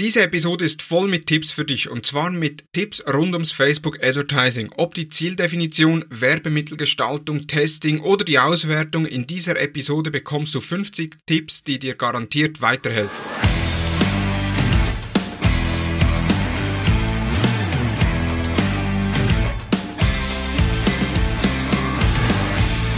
[0.00, 3.98] Diese Episode ist voll mit Tipps für dich und zwar mit Tipps rund ums Facebook
[4.00, 4.70] Advertising.
[4.76, 11.64] Ob die Zieldefinition, Werbemittelgestaltung, Testing oder die Auswertung, in dieser Episode bekommst du 50 Tipps,
[11.64, 13.47] die dir garantiert weiterhelfen.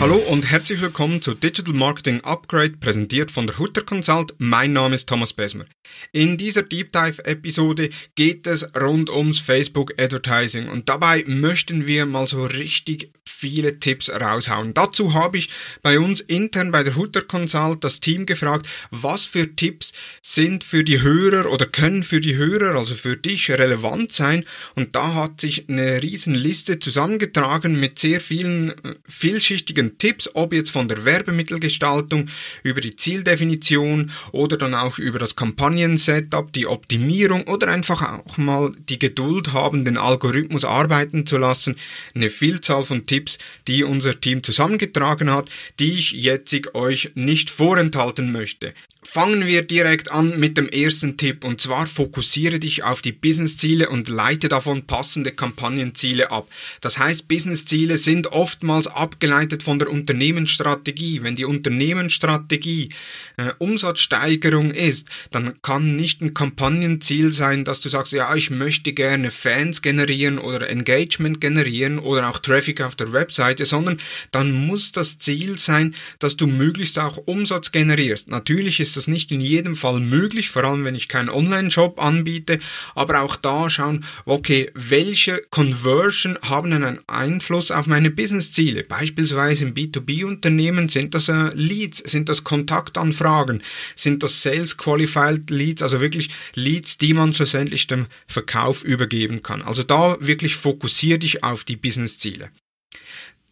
[0.01, 4.34] Hallo und herzlich willkommen zu Digital Marketing Upgrade, präsentiert von der Hutter Consult.
[4.39, 5.66] Mein Name ist Thomas Besmer.
[6.11, 12.07] In dieser Deep Dive Episode geht es rund ums Facebook Advertising und dabei möchten wir
[12.07, 14.74] mal so richtig viele Tipps raushauen.
[14.74, 15.48] Dazu habe ich
[15.83, 20.85] bei uns intern bei der Hutter Consult das Team gefragt, was für Tipps sind für
[20.85, 25.41] die Hörer oder können für die Hörer, also für dich relevant sein und da hat
[25.41, 31.05] sich eine riesen Liste zusammengetragen mit sehr vielen äh, vielschichtigen Tipps, ob jetzt von der
[31.05, 32.29] Werbemittelgestaltung
[32.62, 38.73] über die Zieldefinition oder dann auch über das Kampagnen-Setup, die Optimierung oder einfach auch mal
[38.89, 41.77] die Geduld haben, den Algorithmus arbeiten zu lassen.
[42.15, 43.38] Eine Vielzahl von Tipps,
[43.69, 48.75] die unser Team zusammengetragen hat, die ich jetzt euch nicht vorenthalten möchte.
[49.13, 53.91] Fangen wir direkt an mit dem ersten Tipp und zwar fokussiere dich auf die Businessziele
[53.91, 56.49] und leite davon passende Kampagnenziele ab.
[56.80, 61.25] Das heißt, Businessziele sind oftmals abgeleitet von der Unternehmensstrategie.
[61.25, 62.91] Wenn die Unternehmensstrategie
[63.37, 68.93] äh, Umsatzsteigerung ist, dann kann nicht ein Kampagnenziel sein, dass du sagst, ja, ich möchte
[68.93, 73.99] gerne Fans generieren oder Engagement generieren oder auch Traffic auf der Webseite, sondern
[74.31, 78.28] dann muss das Ziel sein, dass du möglichst auch Umsatz generierst.
[78.28, 82.59] Natürlich ist das nicht in jedem Fall möglich, vor allem wenn ich keinen Online-Shop anbiete,
[82.94, 88.84] aber auch da schauen, okay, welche Conversion haben einen Einfluss auf meine Business-Ziele?
[88.84, 93.62] Beispielsweise im B2B-Unternehmen sind das äh, Leads, sind das Kontaktanfragen,
[93.97, 99.62] sind das Sales Qualified Leads, also wirklich Leads, die man schlussendlich dem Verkauf übergeben kann.
[99.62, 102.50] Also da wirklich fokussiere dich auf die Business-Ziele.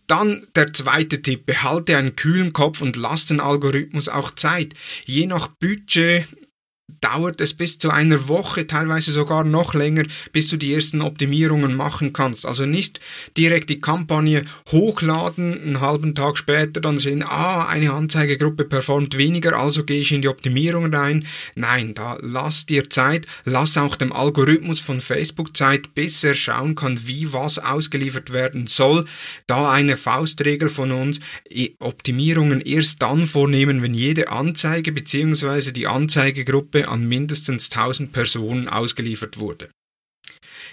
[0.09, 4.73] Dann der zweite Tipp, behalte einen kühlen Kopf und lass den Algorithmus auch Zeit.
[5.05, 6.27] Je nach Budget
[7.01, 11.77] dauert es bis zu einer Woche, teilweise sogar noch länger, bis du die ersten Optimierungen
[11.77, 12.47] machen kannst.
[12.47, 13.01] Also nicht
[13.37, 19.57] direkt die Kampagne hochladen, einen halben Tag später dann sehen, ah, eine Anzeigegruppe performt weniger,
[19.59, 21.27] also gehe ich in die Optimierung rein.
[21.55, 26.75] Nein, da lass dir Zeit, lass auch dem Algorithmus von Facebook Zeit, bis er schauen
[26.75, 29.05] kann, wie was ausgeliefert werden soll.
[29.47, 31.21] Da eine Faustregel von uns,
[31.81, 35.73] Optimierungen erst dann vornehmen, wenn jede Anzeige bzw.
[35.73, 39.69] die Anzeigegruppe Gruppe an mindestens 1000 Personen ausgeliefert wurde.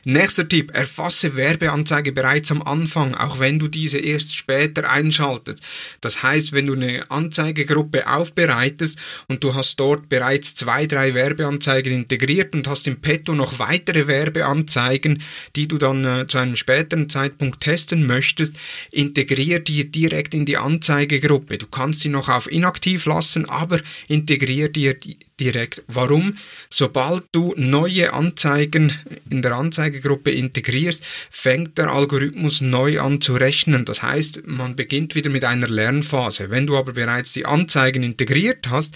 [0.03, 5.59] Nächster Tipp, erfasse Werbeanzeige bereits am Anfang, auch wenn du diese erst später einschaltest.
[6.01, 11.91] Das heißt, wenn du eine Anzeigegruppe aufbereitest und du hast dort bereits zwei, drei Werbeanzeigen
[11.91, 15.23] integriert und hast im Petto noch weitere Werbeanzeigen,
[15.55, 18.53] die du dann äh, zu einem späteren Zeitpunkt testen möchtest,
[18.91, 21.57] integrier die direkt in die Anzeigegruppe.
[21.57, 24.95] Du kannst sie noch auf inaktiv lassen, aber integrier dir
[25.39, 25.83] direkt.
[25.87, 26.37] Warum?
[26.69, 28.93] Sobald du neue Anzeigen
[29.29, 33.85] in der Anzeigegruppe integrierst, fängt der Algorithmus neu an zu rechnen.
[33.85, 36.49] Das heißt, man beginnt wieder mit einer Lernphase.
[36.49, 38.95] Wenn du aber bereits die Anzeigen integriert hast,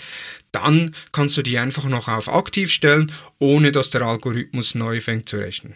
[0.52, 5.30] dann kannst du die einfach noch auf aktiv stellen, ohne dass der Algorithmus neu fängt
[5.30, 5.76] zu rechnen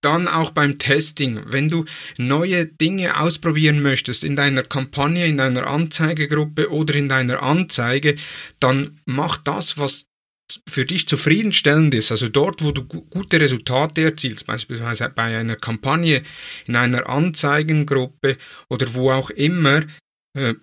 [0.00, 1.40] dann auch beim Testing.
[1.46, 1.84] Wenn du
[2.16, 8.14] neue Dinge ausprobieren möchtest in deiner Kampagne, in deiner Anzeigegruppe oder in deiner Anzeige,
[8.60, 10.06] dann mach das, was
[10.68, 16.22] für dich zufriedenstellend ist, also dort, wo du gute Resultate erzielst, beispielsweise bei einer Kampagne,
[16.66, 18.36] in einer Anzeigengruppe
[18.68, 19.82] oder wo auch immer,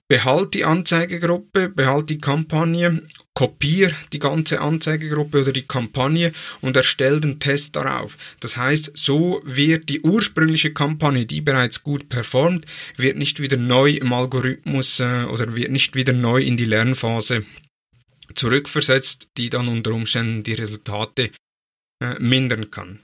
[0.08, 3.02] behalt die Anzeigegruppe, behalt die Kampagne,
[3.34, 8.18] kopier die ganze Anzeigegruppe oder die Kampagne und erstell den Test darauf.
[8.40, 12.66] Das heißt, so wird die ursprüngliche Kampagne, die bereits gut performt,
[12.98, 17.44] wird nicht wieder neu im Algorithmus äh, oder wird nicht wieder neu in die Lernphase
[18.36, 21.32] zurückversetzt, die dann unter Umständen die Resultate
[22.02, 23.00] äh, mindern kann.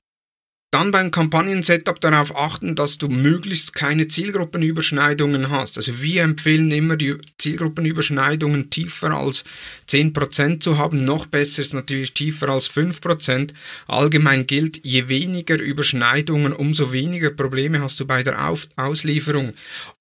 [0.71, 5.77] Dann beim Kampagnen-Setup darauf achten, dass du möglichst keine Zielgruppenüberschneidungen hast.
[5.77, 9.43] Also wir empfehlen immer die Zielgruppenüberschneidungen tiefer als
[9.89, 11.05] 10% zu haben.
[11.05, 13.51] Noch besser ist natürlich tiefer als 5%.
[13.87, 19.53] Allgemein gilt, je weniger Überschneidungen, umso weniger Probleme hast du bei der Auf Auslieferung.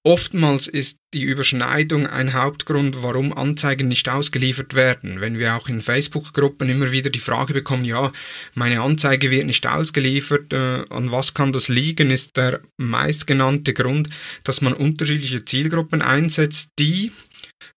[0.03, 5.21] Oftmals ist die Überschneidung ein Hauptgrund, warum Anzeigen nicht ausgeliefert werden.
[5.21, 8.11] Wenn wir auch in Facebook-Gruppen immer wieder die Frage bekommen, ja,
[8.53, 14.09] meine Anzeige wird nicht ausgeliefert, äh, an was kann das liegen, ist der meistgenannte Grund,
[14.43, 17.11] dass man unterschiedliche Zielgruppen einsetzt, die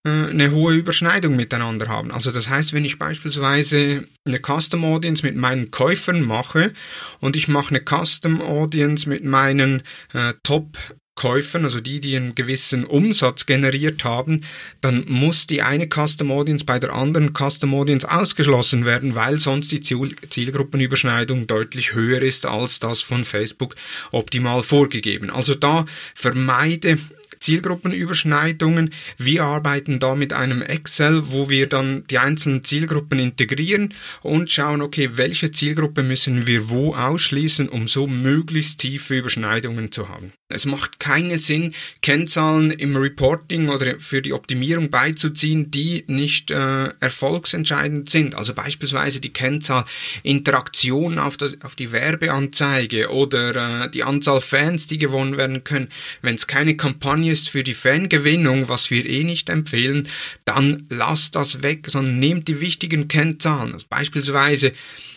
[0.05, 2.11] äh, eine hohe Überschneidung miteinander haben.
[2.11, 6.73] Also das heißt, wenn ich beispielsweise eine Custom Audience mit meinen Käufern mache
[7.19, 9.81] und ich mache eine Custom Audience mit meinen
[10.13, 10.77] äh, Top
[11.15, 14.41] Käufern, also die, die einen gewissen Umsatz generiert haben,
[14.81, 19.71] dann muss die eine Custom Audience bei der anderen Custom Audience ausgeschlossen werden, weil sonst
[19.71, 23.75] die Zielgruppenüberschneidung deutlich höher ist als das von Facebook
[24.11, 25.29] optimal vorgegeben.
[25.29, 26.97] Also da vermeide
[27.43, 28.91] Zielgruppenüberschneidungen.
[29.17, 34.81] Wir arbeiten da mit einem Excel, wo wir dann die einzelnen Zielgruppen integrieren und schauen,
[34.81, 40.31] okay, welche Zielgruppe müssen wir wo ausschließen, um so möglichst tiefe Überschneidungen zu haben.
[40.53, 46.89] Es macht keinen Sinn, Kennzahlen im Reporting oder für die Optimierung beizuziehen, die nicht äh,
[46.99, 48.35] erfolgsentscheidend sind.
[48.35, 49.85] Also beispielsweise die Kennzahl
[50.23, 55.89] Interaktion auf, das, auf die Werbeanzeige oder äh, die Anzahl Fans, die gewonnen werden können.
[56.21, 60.07] Wenn es keine Kampagne ist für die Fangewinnung, was wir eh nicht empfehlen,
[60.45, 63.73] dann lasst das weg, sondern nehmt die wichtigen Kennzahlen.
[63.73, 64.73] Also beispielsweise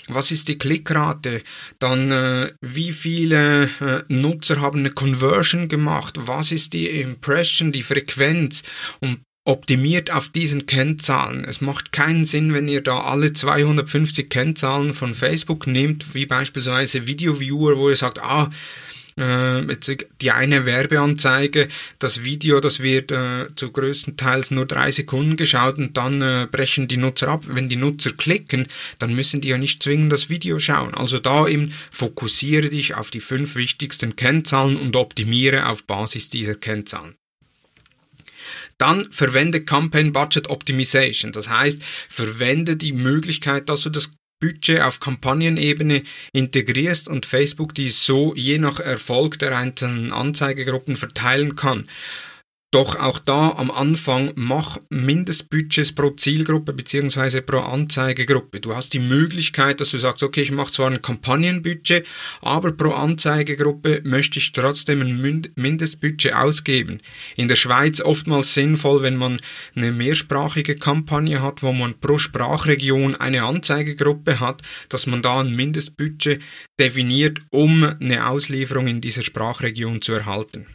[0.09, 1.43] was ist die Klickrate,
[1.79, 7.83] dann äh, wie viele äh, Nutzer haben eine Conversion gemacht, was ist die Impression, die
[7.83, 8.63] Frequenz?
[9.01, 11.45] Und optimiert auf diesen Kennzahlen.
[11.45, 17.07] Es macht keinen Sinn, wenn ihr da alle 250 Kennzahlen von Facebook nehmt, wie beispielsweise
[17.07, 18.51] Video Viewer, wo ihr sagt, ah,
[19.17, 21.69] äh, die eine Werbeanzeige,
[21.99, 26.89] das Video, das wird äh, zu größtenteils nur drei Sekunden geschaut und dann äh, brechen
[26.89, 27.45] die Nutzer ab.
[27.49, 28.67] Wenn die Nutzer klicken,
[28.99, 30.95] dann müssen die ja nicht zwingend das Video schauen.
[30.95, 36.55] Also da eben fokussiere dich auf die fünf wichtigsten Kennzahlen und optimiere auf Basis dieser
[36.55, 37.17] Kennzahlen.
[38.79, 41.33] Dann verwende Campaign Budget Optimization.
[41.33, 46.03] Das heißt, verwende die Möglichkeit, dass du das Budget auf Kampagnenebene
[46.33, 51.85] integrierst und Facebook dies so je nach Erfolg der einzelnen Anzeigegruppen verteilen kann.
[52.73, 57.41] Doch auch da am Anfang mach Mindestbudgets pro Zielgruppe bzw.
[57.41, 58.61] pro Anzeigegruppe.
[58.61, 62.05] Du hast die Möglichkeit, dass du sagst, okay, ich mache zwar ein Kampagnenbudget,
[62.43, 67.01] aber pro Anzeigegruppe möchte ich trotzdem ein Mindestbudget ausgeben.
[67.37, 69.41] In der Schweiz oftmals sinnvoll, wenn man
[69.77, 75.55] eine mehrsprachige Kampagne hat, wo man pro Sprachregion eine Anzeigegruppe hat, dass man da ein
[75.55, 76.43] Mindestbudget
[76.81, 80.67] definiert, um eine Auslieferung in dieser Sprachregion zu erhalten.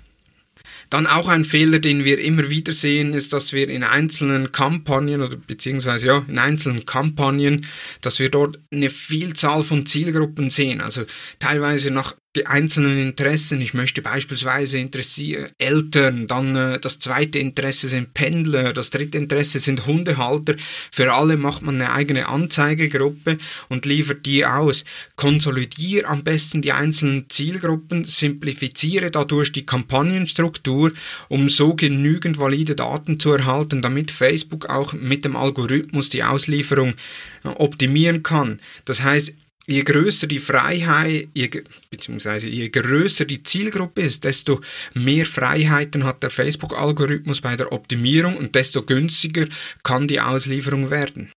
[0.92, 5.22] Dann auch ein Fehler, den wir immer wieder sehen, ist, dass wir in einzelnen Kampagnen
[5.22, 7.66] oder beziehungsweise ja, in einzelnen Kampagnen,
[8.02, 10.82] dass wir dort eine Vielzahl von Zielgruppen sehen.
[10.82, 11.06] Also
[11.40, 13.60] teilweise nach die einzelnen Interessen.
[13.60, 19.60] Ich möchte beispielsweise interessieren Eltern, dann äh, das zweite Interesse sind Pendler, das dritte Interesse
[19.60, 20.56] sind Hundehalter.
[20.92, 23.38] Für alle macht man eine eigene Anzeigegruppe
[23.68, 24.86] und liefert die aus.
[25.18, 30.94] Konsolidiere am besten die einzelnen Zielgruppen, simplifiziere dadurch die Kampagnenstruktur,
[31.28, 36.96] um so genügend valide Daten zu erhalten, damit Facebook auch mit dem Algorithmus die Auslieferung
[37.44, 38.60] äh, optimieren kann.
[38.86, 39.34] Das heißt,
[39.72, 41.50] je größer die Freiheit, je,
[41.90, 44.62] beziehungsweise je größer die Zielgruppe ist, desto
[44.94, 49.48] mehr Freiheiten hat der Facebook-Algorithmus bei der Optimierung und desto günstiger
[49.84, 51.32] kann die Auslieferung werden.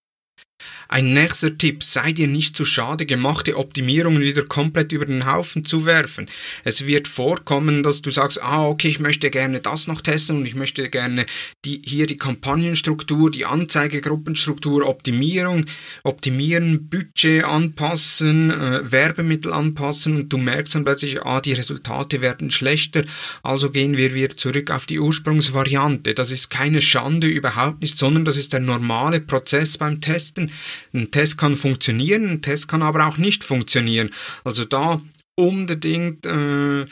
[0.88, 5.64] Ein nächster Tipp, sei dir nicht zu schade, gemachte Optimierungen wieder komplett über den Haufen
[5.64, 6.28] zu werfen.
[6.62, 10.46] Es wird vorkommen, dass du sagst, ah, okay, ich möchte gerne das noch testen und
[10.46, 11.26] ich möchte gerne
[11.64, 15.64] die, hier die Kampagnenstruktur, die Anzeigegruppenstruktur, Optimierung,
[16.02, 22.50] optimieren, Budget anpassen, äh, Werbemittel anpassen und du merkst dann plötzlich, ah, die Resultate werden
[22.50, 23.04] schlechter,
[23.42, 26.14] also gehen wir wieder zurück auf die Ursprungsvariante.
[26.14, 30.52] Das ist keine Schande überhaupt nicht, sondern das ist der normale Prozess beim Testen.
[30.92, 34.10] Ein Test kann funktionieren, ein Test kann aber auch nicht funktionieren.
[34.44, 35.00] Also da
[35.36, 36.86] unbedingt äh,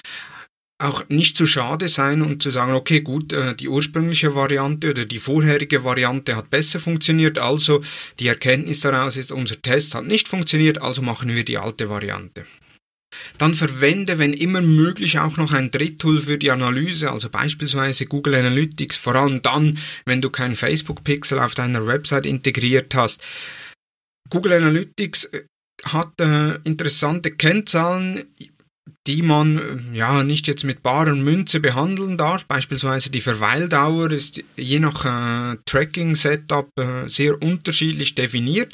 [0.83, 5.05] auch nicht zu schade sein und zu sagen, okay, gut, äh, die ursprüngliche Variante oder
[5.05, 7.83] die vorherige Variante hat besser funktioniert, also
[8.19, 12.45] die Erkenntnis daraus ist, unser Test hat nicht funktioniert, also machen wir die alte Variante.
[13.39, 18.35] Dann verwende, wenn immer möglich, auch noch ein Dritttool für die Analyse, also beispielsweise Google
[18.35, 23.23] Analytics, vor allem dann, wenn du kein Facebook-Pixel auf deiner Website integriert hast.
[24.31, 25.43] Google Analytics äh,
[25.85, 28.25] hat äh, interessante Kennzahlen
[29.07, 32.47] die man äh, ja nicht jetzt mit baren Münze behandeln darf.
[32.47, 38.73] Beispielsweise die Verweildauer ist je nach äh, Tracking-Setup äh, sehr unterschiedlich definiert.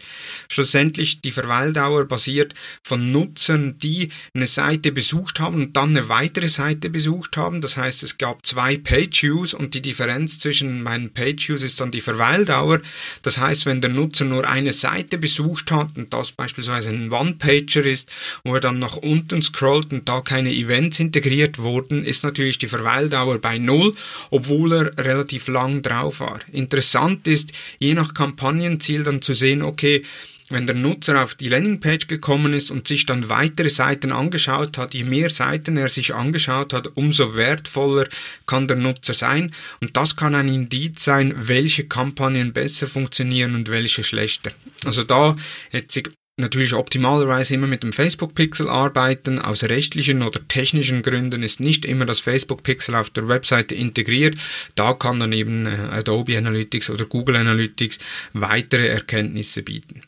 [0.50, 6.48] Schlussendlich die Verweildauer basiert von Nutzern, die eine Seite besucht haben und dann eine weitere
[6.48, 7.62] Seite besucht haben.
[7.62, 12.02] Das heißt, es gab zwei Page-Views und die Differenz zwischen meinen Page-Views ist dann die
[12.02, 12.80] Verweildauer.
[13.22, 17.84] Das heißt, wenn der Nutzer nur eine Seite besucht hat und das beispielsweise ein One-Pager
[17.84, 18.10] ist,
[18.44, 22.58] wo er dann nach unten scrollt und da da keine Events integriert wurden, ist natürlich
[22.58, 23.94] die Verweildauer bei Null,
[24.30, 26.40] obwohl er relativ lang drauf war.
[26.52, 30.04] Interessant ist, je nach Kampagnenziel dann zu sehen, okay,
[30.50, 34.94] wenn der Nutzer auf die Landingpage gekommen ist und sich dann weitere Seiten angeschaut hat,
[34.94, 38.08] je mehr Seiten er sich angeschaut hat, umso wertvoller
[38.46, 39.52] kann der Nutzer sein.
[39.82, 44.52] Und das kann ein Indiz sein, welche Kampagnen besser funktionieren und welche schlechter.
[44.86, 45.36] Also da
[45.70, 46.08] ich
[46.38, 49.38] natürlich optimalerweise immer mit dem Facebook-Pixel arbeiten.
[49.38, 54.36] Aus rechtlichen oder technischen Gründen ist nicht immer das Facebook-Pixel auf der Webseite integriert.
[54.74, 57.98] Da kann dann eben äh, Adobe Analytics oder Google Analytics
[58.32, 60.02] weitere Erkenntnisse bieten.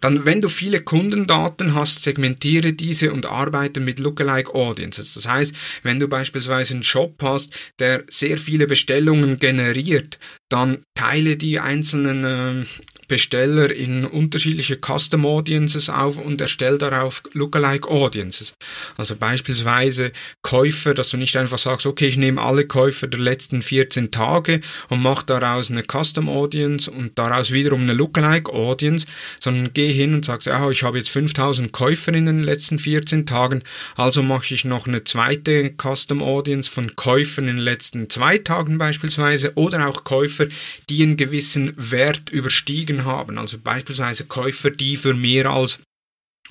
[0.00, 5.14] Dann, wenn du viele Kundendaten hast, segmentiere diese und arbeite mit Lookalike Audiences.
[5.14, 11.36] Das heißt, wenn du beispielsweise einen Shop hast, der sehr viele Bestellungen generiert, dann teile
[11.36, 12.66] die einzelnen äh,
[13.08, 18.52] Besteller in unterschiedliche Custom Audiences auf und erstell darauf Lookalike Audiences.
[18.96, 20.12] Also beispielsweise
[20.42, 24.60] Käufer, dass du nicht einfach sagst, okay, ich nehme alle Käufer der letzten 14 Tage
[24.90, 29.06] und mache daraus eine Custom Audience und daraus wiederum eine Lookalike Audience,
[29.40, 33.24] sondern geh hin und sagst, ja, ich habe jetzt 5000 Käufer in den letzten 14
[33.26, 33.62] Tagen,
[33.96, 38.76] also mache ich noch eine zweite Custom Audience von Käufern in den letzten zwei Tagen
[38.76, 40.46] beispielsweise oder auch Käufer,
[40.90, 45.78] die einen gewissen Wert überstiegen Mengen haben, also beispielsweise Käufer, die für mehr als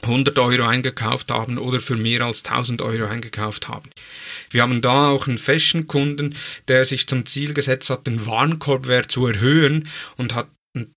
[0.03, 3.89] 100 Euro eingekauft haben oder für mehr als 1000 Euro eingekauft haben.
[4.51, 6.35] Wir haben da auch einen Fashion-Kunden,
[6.67, 10.47] der sich zum Ziel gesetzt hat, den Warenkorbwert zu erhöhen und hat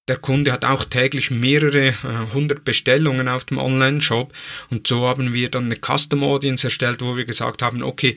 [0.09, 1.95] der Kunde hat auch täglich mehrere äh,
[2.35, 4.30] hundert Bestellungen auf dem Online-Shop
[4.69, 8.16] und so haben wir dann eine Custom Audience erstellt, wo wir gesagt haben, okay,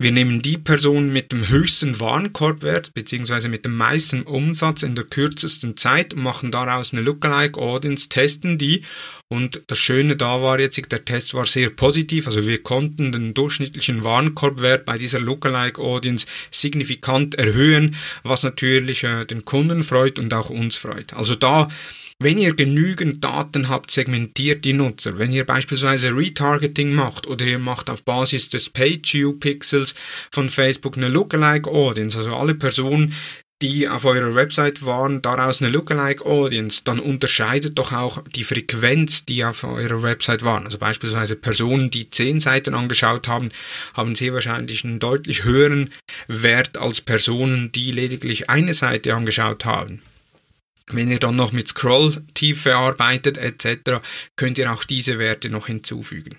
[0.00, 3.48] wir nehmen die Person mit dem höchsten Warenkorbwert bzw.
[3.48, 8.58] mit dem meisten Umsatz in der kürzesten Zeit und machen daraus eine Lookalike Audience, testen
[8.58, 8.84] die
[9.26, 13.34] und das Schöne da war jetzt, der Test war sehr positiv, also wir konnten den
[13.34, 20.32] durchschnittlichen Warenkorbwert bei dieser Lookalike Audience signifikant erhöhen, was natürlich äh, den Kunden freut und
[20.32, 21.12] auch uns freut.
[21.14, 21.68] Also da
[22.20, 25.18] wenn ihr genügend Daten habt, segmentiert die Nutzer.
[25.18, 29.94] Wenn ihr beispielsweise Retargeting macht oder ihr macht auf Basis des Page-View-Pixels
[30.32, 33.14] von Facebook eine Lookalike Audience, also alle Personen,
[33.62, 39.24] die auf eurer Website waren, daraus eine Lookalike Audience, dann unterscheidet doch auch die Frequenz,
[39.24, 40.64] die auf eurer Website waren.
[40.64, 43.50] Also beispielsweise Personen, die zehn Seiten angeschaut haben,
[43.94, 45.90] haben sehr wahrscheinlich einen deutlich höheren
[46.26, 50.02] Wert als Personen, die lediglich eine Seite angeschaut haben.
[50.90, 54.00] Wenn ihr dann noch mit Scrolltiefe arbeitet etc.,
[54.36, 56.38] könnt ihr auch diese Werte noch hinzufügen.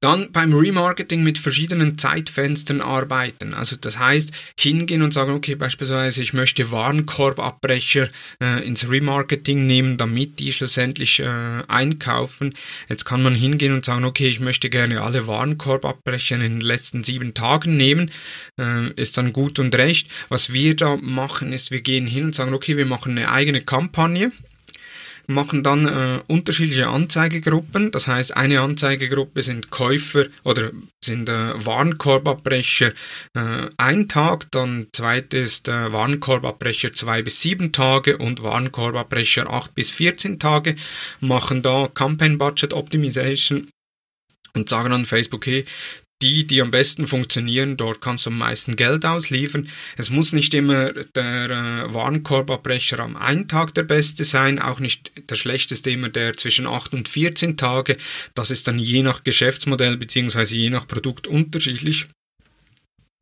[0.00, 3.54] Dann beim Remarketing mit verschiedenen Zeitfenstern arbeiten.
[3.54, 8.08] Also das heißt, hingehen und sagen, okay, beispielsweise ich möchte Warenkorbabbrecher
[8.42, 12.54] äh, ins Remarketing nehmen, damit die schlussendlich äh, einkaufen.
[12.88, 17.04] Jetzt kann man hingehen und sagen, okay, ich möchte gerne alle Warenkorbabbrecher in den letzten
[17.04, 18.10] sieben Tagen nehmen.
[18.60, 20.08] Äh, ist dann gut und recht.
[20.28, 23.62] Was wir da machen, ist, wir gehen hin und sagen, okay, wir machen eine eigene
[23.62, 24.32] Kampagne
[25.26, 27.90] machen dann äh, unterschiedliche Anzeigegruppen.
[27.90, 30.70] Das heißt, eine Anzeigegruppe sind Käufer oder
[31.04, 32.92] sind äh, Warenkorbabbrecher
[33.34, 39.74] äh, ein Tag, dann zweite ist äh, Warenkorbabbrecher zwei bis sieben Tage und Warenkorbabbrecher acht
[39.74, 40.76] bis 14 Tage,
[41.20, 43.68] machen da Campaign Budget Optimization
[44.54, 45.64] und sagen an Facebook, hey,
[46.24, 49.68] die, die am besten funktionieren, dort kannst du am meisten Geld ausliefern.
[49.98, 55.12] Es muss nicht immer der äh, Warenkorbabbrecher am einen Tag der beste sein, auch nicht
[55.28, 57.98] der schlechteste immer der zwischen 8 und 14 Tage.
[58.34, 60.56] Das ist dann je nach Geschäftsmodell bzw.
[60.56, 62.06] je nach Produkt unterschiedlich.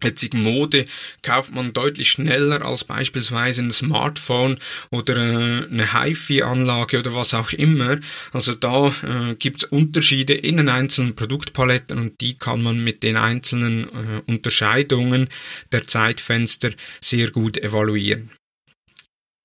[0.02, 0.86] Jetzige Mode
[1.22, 4.58] kauft man deutlich schneller als beispielsweise ein Smartphone
[4.90, 7.98] oder äh, eine HiFi-Anlage oder was auch immer.
[8.32, 13.02] Also da äh, gibt es Unterschiede in den einzelnen Produktpaletten und die kann man mit
[13.02, 15.28] den einzelnen äh, Unterscheidungen
[15.72, 18.30] der Zeitfenster sehr gut evaluieren.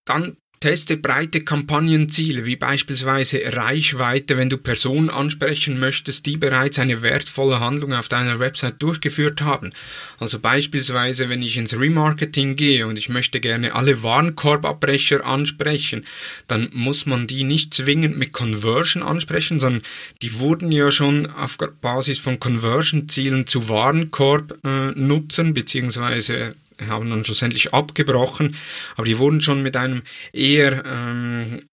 [0.06, 7.04] Dann Teste breite Kampagnenziele, wie beispielsweise Reichweite, wenn du Personen ansprechen möchtest, die bereits eine
[7.04, 9.72] wertvolle Handlung auf deiner Website durchgeführt haben.
[10.20, 16.06] Also beispielsweise, wenn ich ins Remarketing gehe und ich möchte gerne alle Warenkorbabbrecher ansprechen,
[16.48, 19.84] dann muss man die nicht zwingend mit Conversion ansprechen, sondern
[20.24, 26.56] die wurden ja schon auf Basis von Conversion-Zielen zu Warenkorb äh, nutzen, beziehungsweise
[26.88, 28.56] haben dann schlussendlich abgebrochen,
[28.96, 30.04] aber die wurden schon mit einem
[30.34, 31.68] eher ähm,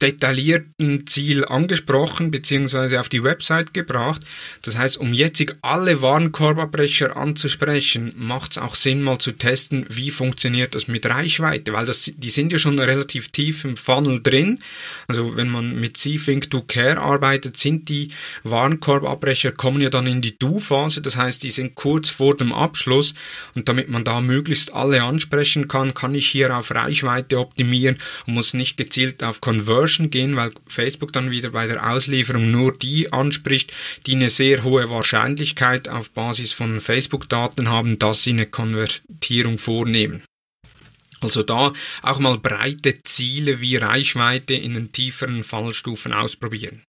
[0.00, 2.98] detaillierten Ziel angesprochen bzw.
[2.98, 4.22] auf die Website gebracht.
[4.62, 10.10] Das heißt, um jetzt alle Warenkorbabbrecher anzusprechen, macht es auch Sinn, mal zu testen, wie
[10.10, 14.60] funktioniert das mit Reichweite, weil das, die sind ja schon relativ tief im Funnel drin.
[15.08, 18.10] Also wenn man mit C-Think to Care arbeitet, sind die
[18.44, 23.14] Warenkorbabbrecher kommen ja dann in die Do-Phase, das heißt, die sind kurz vor dem Abschluss
[23.54, 28.34] und damit man da möglichst alle ansprechen kann, kann ich hier auf Reichweite optimieren und
[28.34, 32.72] muss nicht gezielt auf Conversion Conversion gehen, weil Facebook dann wieder bei der Auslieferung nur
[32.72, 33.72] die anspricht,
[34.06, 40.22] die eine sehr hohe Wahrscheinlichkeit auf Basis von Facebook-Daten haben, dass sie eine Konvertierung vornehmen.
[41.20, 46.82] Also da auch mal breite Ziele wie Reichweite in den tieferen Fallstufen ausprobieren.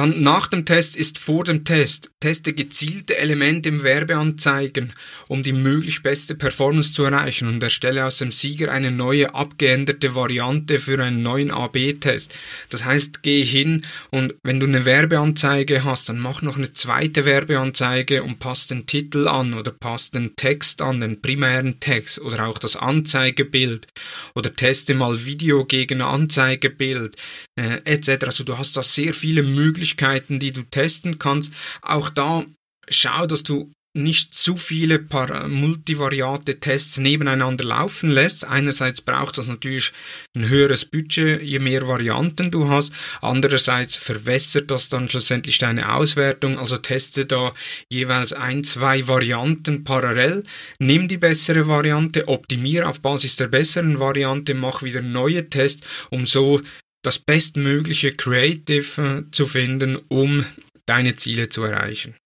[0.00, 2.10] Dann nach dem Test ist vor dem Test.
[2.20, 4.94] Teste gezielte Elemente im Werbeanzeigen,
[5.28, 10.14] um die möglichst beste Performance zu erreichen und erstelle aus dem Sieger eine neue abgeänderte
[10.14, 12.34] Variante für einen neuen AB-Test.
[12.70, 17.26] Das heißt, geh hin und wenn du eine Werbeanzeige hast, dann mach noch eine zweite
[17.26, 22.46] Werbeanzeige und passt den Titel an oder passt den Text an, den primären Text oder
[22.46, 23.86] auch das Anzeigebild
[24.34, 27.16] oder teste mal Video gegen Anzeigebild
[27.56, 28.24] äh, etc.
[28.24, 29.42] Also du hast da sehr viele
[29.90, 31.52] Möglichkeiten, die du testen kannst.
[31.82, 32.44] Auch da
[32.88, 35.04] schau, dass du nicht zu viele
[35.48, 38.44] multivariate Tests nebeneinander laufen lässt.
[38.44, 39.92] Einerseits braucht das natürlich
[40.36, 42.92] ein höheres Budget, je mehr Varianten du hast.
[43.20, 46.56] Andererseits verwässert das dann schlussendlich deine Auswertung.
[46.56, 47.52] Also teste da
[47.88, 50.44] jeweils ein, zwei Varianten parallel.
[50.78, 56.28] Nimm die bessere Variante, optimiere auf Basis der besseren Variante, mach wieder neue Tests, um
[56.28, 56.60] so
[57.02, 60.44] das bestmögliche Creative äh, zu finden, um
[60.86, 62.16] deine Ziele zu erreichen.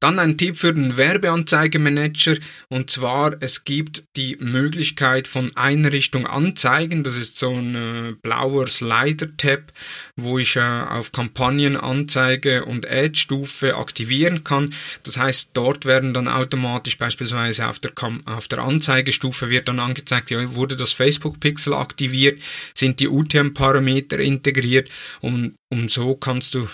[0.00, 2.36] Dann ein Tipp für den Werbeanzeigemanager
[2.68, 8.68] und zwar es gibt die Möglichkeit von Einrichtung Anzeigen, das ist so ein äh, blauer
[8.68, 9.72] Slider-Tab,
[10.16, 14.72] wo ich äh, auf Kampagnenanzeige und Ad-Stufe aktivieren kann.
[15.02, 17.92] Das heißt, dort werden dann automatisch beispielsweise auf der,
[18.26, 22.40] auf der Anzeigestufe wird dann angezeigt, ja, wurde das Facebook-Pixel aktiviert,
[22.72, 24.90] sind die UTM-Parameter integriert?
[25.20, 26.68] Und, und so kannst du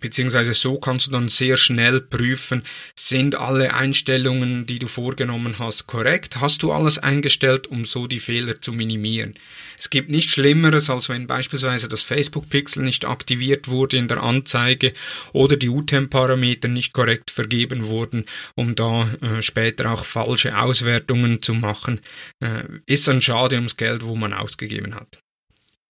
[0.00, 2.62] beziehungsweise so kannst du dann sehr schnell prüfen,
[2.98, 6.40] sind alle Einstellungen, die du vorgenommen hast, korrekt?
[6.40, 9.34] Hast du alles eingestellt, um so die Fehler zu minimieren?
[9.78, 14.92] Es gibt nichts Schlimmeres, als wenn beispielsweise das Facebook-Pixel nicht aktiviert wurde in der Anzeige
[15.32, 18.24] oder die UTM-Parameter nicht korrekt vergeben wurden,
[18.54, 22.00] um da äh, später auch falsche Auswertungen zu machen.
[22.40, 25.22] Äh, ist dann schade ums Geld, wo man ausgegeben hat.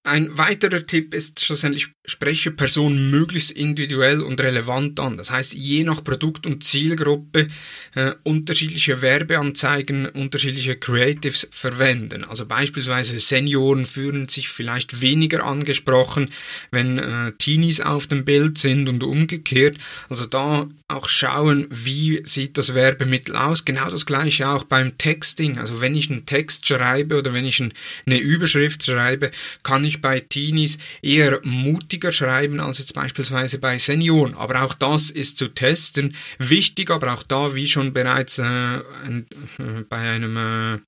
[0.07, 5.17] Ein weiterer Tipp ist schlussendlich, spreche Personen möglichst individuell und relevant an.
[5.17, 7.49] Das heißt, je nach Produkt und Zielgruppe
[7.97, 12.23] äh, unterschiedliche Werbeanzeigen, unterschiedliche Creatives verwenden.
[12.23, 16.31] Also beispielsweise Senioren fühlen sich vielleicht weniger angesprochen,
[16.71, 19.77] wenn äh, Teenies auf dem Bild sind und umgekehrt.
[20.09, 23.65] Also da auch schauen, wie sieht das Werbemittel aus.
[23.65, 25.59] Genau das gleiche auch beim Texting.
[25.59, 27.75] Also wenn ich einen Text schreibe oder wenn ich ein,
[28.07, 29.33] eine Überschrift schreibe,
[29.65, 34.35] kann ich bei Teenies eher mutiger schreiben als jetzt beispielsweise bei Senioren.
[34.35, 36.15] Aber auch das ist zu testen.
[36.39, 39.27] Wichtig, aber auch da, wie schon bereits äh, ein,
[39.59, 40.79] äh, bei einem äh,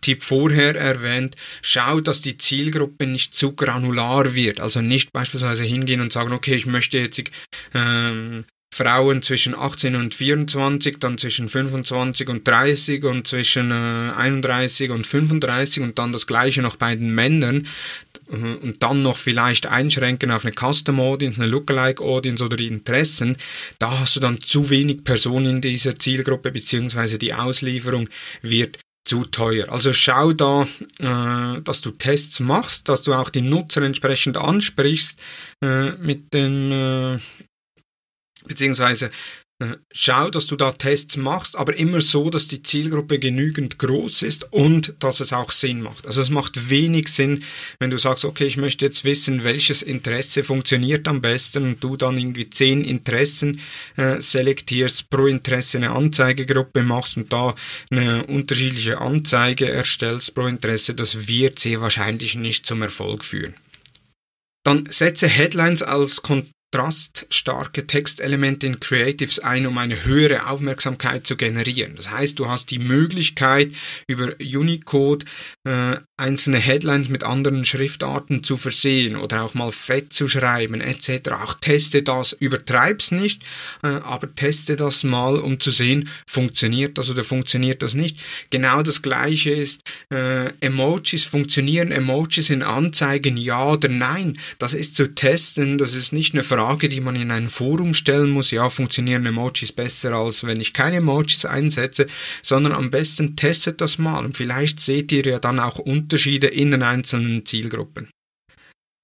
[0.00, 4.60] Tipp vorher erwähnt, schau, dass die Zielgruppe nicht zu granular wird.
[4.60, 7.22] Also nicht beispielsweise hingehen und sagen, okay, ich möchte jetzt
[7.74, 8.44] ähm,
[8.78, 15.04] Frauen zwischen 18 und 24, dann zwischen 25 und 30 und zwischen äh, 31 und
[15.04, 17.66] 35 und dann das gleiche noch bei den Männern
[18.30, 22.68] äh, und dann noch vielleicht einschränken auf eine Custom Audience, eine Lookalike Audience oder die
[22.68, 23.36] Interessen,
[23.80, 28.08] da hast du dann zu wenig Personen in dieser Zielgruppe beziehungsweise die Auslieferung
[28.42, 29.72] wird zu teuer.
[29.72, 30.68] Also schau da,
[31.00, 35.20] äh, dass du Tests machst, dass du auch die Nutzer entsprechend ansprichst
[35.64, 37.18] äh, mit den äh,
[38.48, 39.10] beziehungsweise
[39.60, 44.22] äh, schau, dass du da Tests machst, aber immer so, dass die Zielgruppe genügend groß
[44.22, 46.06] ist und dass es auch Sinn macht.
[46.06, 47.42] Also es macht wenig Sinn,
[47.80, 51.96] wenn du sagst, okay, ich möchte jetzt wissen, welches Interesse funktioniert am besten und du
[51.96, 53.60] dann irgendwie zehn Interessen
[53.96, 57.56] äh, selektierst, pro Interesse eine Anzeigegruppe machst und da
[57.90, 63.54] eine unterschiedliche Anzeige erstellst pro Interesse, das wird sehr wahrscheinlich nicht zum Erfolg führen.
[64.62, 66.22] Dann setze Headlines als
[66.70, 71.94] kontraststarke Textelemente in Creatives ein, um eine höhere Aufmerksamkeit zu generieren.
[71.96, 73.72] Das heißt, du hast die Möglichkeit,
[74.06, 75.24] über Unicode
[75.64, 81.30] äh, einzelne Headlines mit anderen Schriftarten zu versehen oder auch mal fett zu schreiben etc.
[81.30, 83.42] Auch teste das, übertreib's nicht,
[83.82, 88.18] äh, aber teste das mal, um zu sehen, funktioniert das oder funktioniert das nicht.
[88.50, 94.36] Genau das gleiche ist, äh, Emojis funktionieren, Emojis in Anzeigen ja oder nein.
[94.58, 96.57] Das ist zu testen, das ist nicht eine Frage,
[96.88, 100.96] die man in ein Forum stellen muss, ja, funktionieren Emojis besser als wenn ich keine
[100.96, 102.06] Emojis einsetze,
[102.42, 106.70] sondern am besten testet das mal und vielleicht seht ihr ja dann auch Unterschiede in
[106.70, 108.10] den einzelnen Zielgruppen.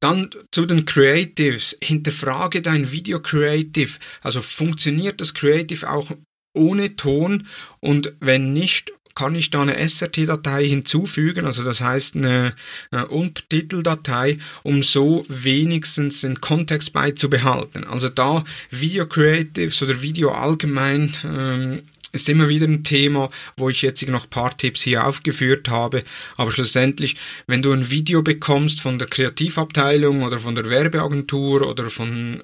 [0.01, 1.77] Dann zu den Creatives.
[1.83, 3.93] Hinterfrage dein Video Creative.
[4.21, 6.11] Also funktioniert das Creative auch
[6.55, 7.47] ohne Ton
[7.81, 12.55] und wenn nicht, kann ich da eine SRT-Datei hinzufügen, also das heißt eine,
[12.91, 17.85] eine, Untertiteldatei, um so wenigstens den Kontext beizubehalten.
[17.85, 21.83] Also da Video Creatives oder Video allgemein ähm,
[22.15, 26.05] ist immer wieder ein Thema, wo ich jetzt noch ein paar Tipps hier aufgeführt habe.
[26.37, 31.91] Aber schlussendlich, wenn du ein Video bekommst von der Kreativabteilung oder von der Werbeagentur oder
[31.91, 32.43] von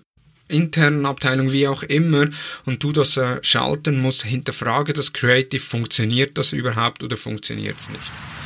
[0.50, 2.26] internen Abteilung, wie auch immer,
[2.64, 7.88] und du das äh, schalten musst, hinterfrage das Creative, funktioniert das überhaupt oder funktioniert es
[7.88, 8.39] nicht.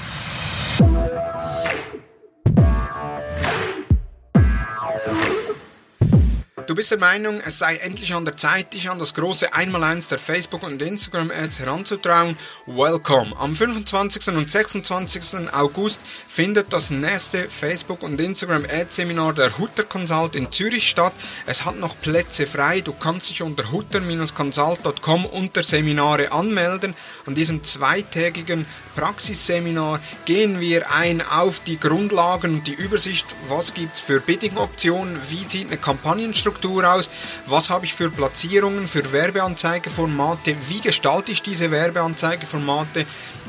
[6.66, 10.08] Du bist der Meinung, es sei endlich an der Zeit, dich an das große Einmaleins
[10.08, 12.38] der Facebook- und Instagram-Ads heranzutrauen?
[12.66, 13.36] Welcome!
[13.36, 14.28] Am 25.
[14.28, 15.52] und 26.
[15.52, 21.12] August findet das nächste Facebook- und Instagram-Ads-Seminar der Hutter Consult in Zürich statt.
[21.44, 22.80] Es hat noch Plätze frei.
[22.80, 26.94] Du kannst dich unter hutter-consult.com unter Seminare anmelden.
[27.26, 33.96] An diesem zweitägigen Praxisseminar gehen wir ein auf die Grundlagen und die Übersicht, was gibt
[33.96, 37.10] es für Bidding-Optionen, wie sieht eine Kampagnenstruktur Struktur aus?
[37.46, 40.56] Was habe ich für Platzierungen, für Werbeanzeigeformate?
[40.68, 43.06] Wie gestalte ich diese Werbeanzeigeformate?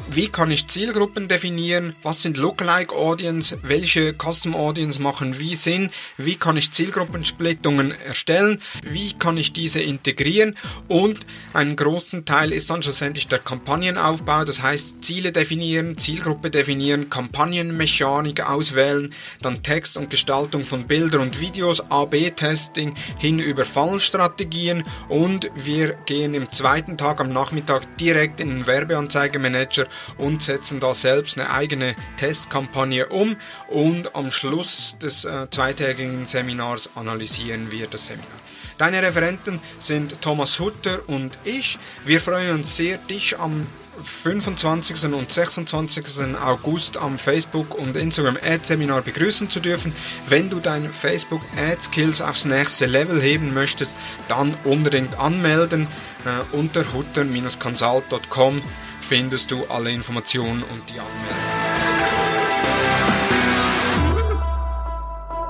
[0.10, 1.96] Wie kann ich Zielgruppen definieren?
[2.04, 3.58] Was sind Lookalike Audience?
[3.64, 5.90] Welche Custom Audience machen wie Sinn?
[6.18, 8.62] Wie kann ich Zielgruppensplittungen erstellen?
[8.84, 10.56] Wie kann ich diese integrieren?
[10.88, 11.22] Und
[11.54, 18.48] einen großen Teil ist dann schlussendlich der Kampagnenaufbau, das heißt Ziele definieren, Zielgruppe definieren, Kampagnenmechanik
[18.48, 25.94] auswählen, dann Text und Gestaltung von Bildern und Videos, AB-Testing hin über Fallstrategien und wir
[26.06, 29.85] gehen im zweiten Tag am Nachmittag direkt in den Werbeanzeigemanager
[30.18, 33.36] und setzen da selbst eine eigene Testkampagne um
[33.68, 38.28] und am Schluss des äh, zweitägigen Seminars analysieren wir das Seminar.
[38.78, 41.80] Deine Referenten sind Thomas Hutter und ich.
[42.04, 43.66] Wir freuen uns sehr, dich am
[44.04, 45.14] 25.
[45.14, 46.36] und 26.
[46.36, 49.94] August am Facebook und Instagram Ad Seminar begrüßen zu dürfen.
[50.28, 53.92] Wenn du deine Facebook Ad Skills aufs nächste Level heben möchtest,
[54.28, 55.88] dann unbedingt anmelden
[56.26, 58.62] äh, unter hutter-consult.com
[59.08, 61.86] findest du alle Informationen und die Anmeldung.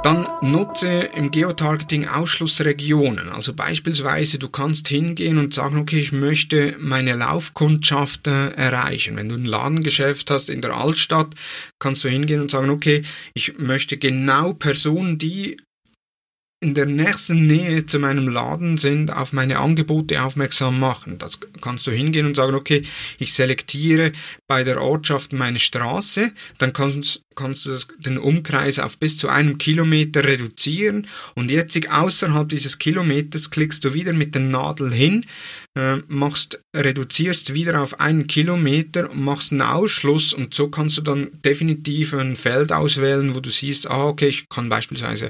[0.04, 3.30] Dann nutze im Geotargeting Ausschlussregionen.
[3.30, 9.16] Also beispielsweise, du kannst hingehen und sagen, okay, ich möchte meine Laufkundschaft äh, erreichen.
[9.16, 11.34] Wenn du ein Ladengeschäft hast in der Altstadt,
[11.80, 13.02] kannst du hingehen und sagen, okay,
[13.34, 15.58] ich möchte genau Personen, die
[16.66, 21.20] in der nächsten Nähe zu meinem Laden sind, auf meine Angebote aufmerksam machen.
[21.20, 22.82] Das kannst du hingehen und sagen, okay,
[23.20, 24.12] ich selektiere
[24.48, 29.30] bei der Ortschaft meine Straße, dann kannst, kannst du das, den Umkreis auf bis zu
[29.30, 35.24] einem Kilometer reduzieren und jetzt außerhalb dieses Kilometers klickst du wieder mit der Nadel hin,
[35.78, 41.30] äh, machst, reduzierst wieder auf einen Kilometer, machst einen Ausschluss und so kannst du dann
[41.44, 45.30] definitiv ein Feld auswählen, wo du siehst, ah, okay, ich kann beispielsweise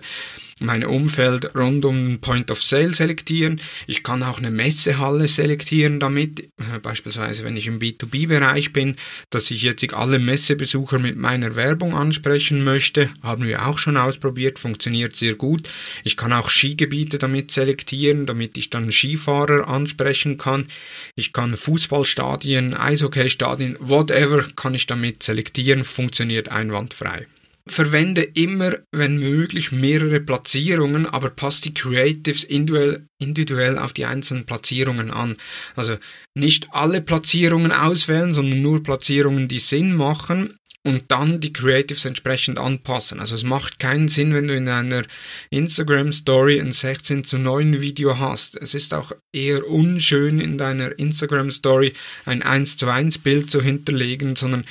[0.62, 3.60] mein Umfeld rund um Point of Sale selektieren.
[3.88, 8.96] Ich kann auch eine Messehalle selektieren damit, äh, beispielsweise wenn ich im B2B-Bereich bin,
[9.30, 13.10] dass ich jetzt alle Messebesucher mit meiner Werbung ansprechen möchte.
[13.22, 15.70] Haben wir auch schon ausprobiert, funktioniert sehr gut.
[16.06, 20.70] Ich kann auch Skigebiete damit selektieren, damit ich dann Skifahrer ansprechen kann.
[21.16, 27.28] Ich kann Fußballstadien, Eishockeystadien, whatever kann ich damit selektieren, funktioniert einwandfrei.
[27.68, 35.10] Verwende immer, wenn möglich, mehrere Platzierungen, aber passt die Creatives individuell auf die einzelnen Platzierungen
[35.10, 35.36] an.
[35.76, 35.98] Also
[36.36, 40.60] nicht alle Platzierungen auswählen, sondern nur Platzierungen, die Sinn machen.
[40.86, 43.20] Und dann die Creatives entsprechend anpassen.
[43.20, 45.02] Also es macht keinen Sinn, wenn du in einer
[45.50, 48.56] Instagram Story ein 16 zu 9 Video hast.
[48.56, 51.94] Es ist auch eher unschön in deiner Instagram Story
[52.26, 54.64] ein 1 zu 1 Bild zu hinterlegen, sondern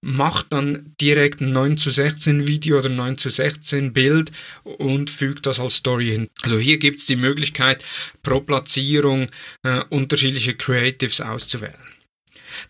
[0.00, 4.32] mach dann direkt ein 9 zu 16 Video oder 9 zu 16 Bild
[4.64, 6.28] und füg das als Story hin.
[6.40, 7.84] Also hier gibt es die Möglichkeit,
[8.22, 9.26] pro Platzierung
[9.62, 11.89] äh, unterschiedliche Creatives auszuwählen.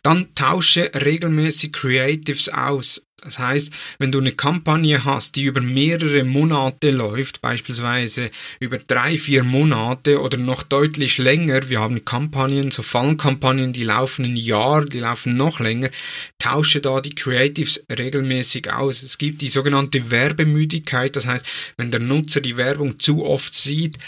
[0.02, 3.02] Dann tausche regelmäßig Creatives aus.
[3.22, 9.18] Das heißt, wenn du eine Kampagne hast, die über mehrere Monate läuft, beispielsweise über drei,
[9.18, 14.86] vier Monate oder noch deutlich länger, wir haben Kampagnen, so Fallenkampagnen, die laufen ein Jahr,
[14.86, 15.90] die laufen noch länger,
[16.38, 19.02] tausche da die Creatives regelmäßig aus.
[19.02, 21.44] Es gibt die sogenannte Werbemüdigkeit, das heißt,
[21.76, 23.98] wenn der Nutzer die Werbung zu oft sieht,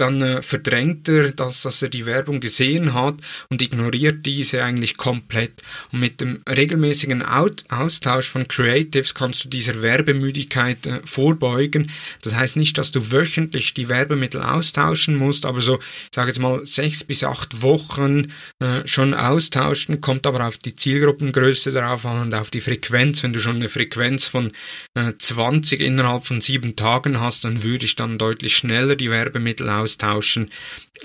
[0.00, 3.16] dann äh, verdrängt er das, dass er die Werbung gesehen hat
[3.50, 5.62] und ignoriert diese eigentlich komplett.
[5.92, 11.90] Und mit dem regelmäßigen Out Austausch von Creatives kannst du dieser Werbemüdigkeit äh, vorbeugen.
[12.22, 16.38] Das heißt nicht, dass du wöchentlich die Werbemittel austauschen musst, aber so, ich sage jetzt
[16.38, 22.22] mal, sechs bis acht Wochen äh, schon austauschen, kommt aber auf die Zielgruppengröße darauf an
[22.22, 23.22] und auf die Frequenz.
[23.22, 24.52] Wenn du schon eine Frequenz von
[24.94, 29.68] äh, 20 innerhalb von sieben Tagen hast, dann würde ich dann deutlich schneller die Werbemittel
[29.68, 30.50] austauschen austauschen,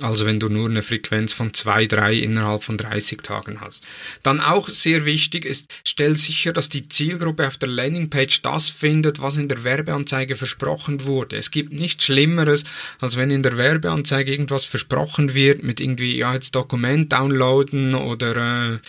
[0.01, 3.85] also wenn du nur eine Frequenz von 2, 3 innerhalb von 30 Tagen hast.
[4.23, 9.21] Dann auch sehr wichtig ist, stell sicher, dass die Zielgruppe auf der Landingpage das findet,
[9.21, 11.37] was in der Werbeanzeige versprochen wurde.
[11.37, 12.63] Es gibt nichts Schlimmeres,
[12.99, 18.73] als wenn in der Werbeanzeige irgendwas versprochen wird mit irgendwie, ja, jetzt Dokument downloaden oder
[18.73, 18.79] äh,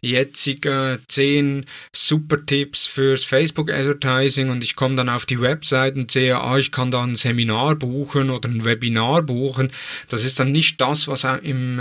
[0.00, 6.10] jetzige 10 super Tipps fürs Facebook Advertising und ich komme dann auf die Website und
[6.10, 9.70] sehe, ah, ich kann da ein Seminar buchen oder ein Webinar buchen buchen.
[10.08, 11.80] Das ist dann nicht das, was im,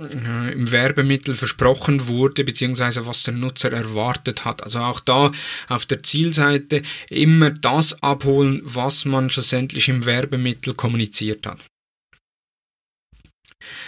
[0.00, 4.62] äh, im Werbemittel versprochen wurde, beziehungsweise was der Nutzer erwartet hat.
[4.62, 5.30] Also auch da
[5.68, 11.58] auf der Zielseite immer das abholen, was man schlussendlich im Werbemittel kommuniziert hat.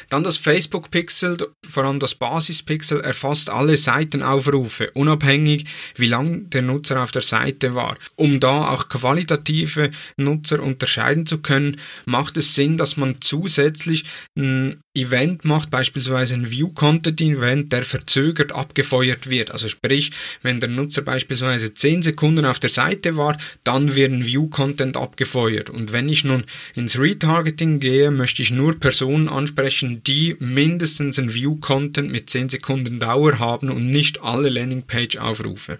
[0.08, 5.64] Dann das Facebook-Pixel, vor allem das Basis-Pixel, erfasst alle Seitenaufrufe, unabhängig
[5.96, 7.96] wie lang der Nutzer auf der Seite war.
[8.16, 14.04] Um da auch qualitative Nutzer unterscheiden zu können, macht es Sinn, dass man zusätzlich
[14.36, 19.50] ein Event macht, beispielsweise ein View-Content-Event, der verzögert abgefeuert wird.
[19.50, 24.24] Also sprich, wenn der Nutzer beispielsweise 10 Sekunden auf der Seite war, dann wird ein
[24.24, 25.68] View-Content abgefeuert.
[25.68, 29.63] Und wenn ich nun ins Retargeting gehe, möchte ich nur Personen ansprechen,
[30.04, 35.78] die mindestens ein View-Content mit 10 Sekunden Dauer haben und nicht alle Landingpage-Aufrufe.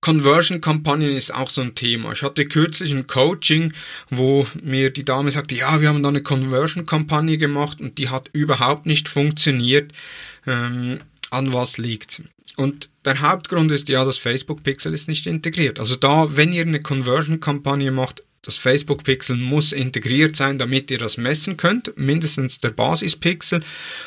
[0.00, 2.12] Conversion-Kampagnen ist auch so ein Thema.
[2.12, 3.72] Ich hatte kürzlich ein Coaching,
[4.10, 8.30] wo mir die Dame sagte, ja, wir haben da eine Conversion-Kampagne gemacht und die hat
[8.32, 9.92] überhaupt nicht funktioniert.
[10.46, 12.22] Ähm, an was liegt
[12.56, 15.78] Und der Hauptgrund ist ja, das Facebook Pixel ist nicht integriert.
[15.78, 21.18] Also da, wenn ihr eine Conversion-Kampagne macht, das Facebook-Pixel muss integriert sein, damit ihr das
[21.18, 23.60] messen könnt, mindestens der Basis-Pixel,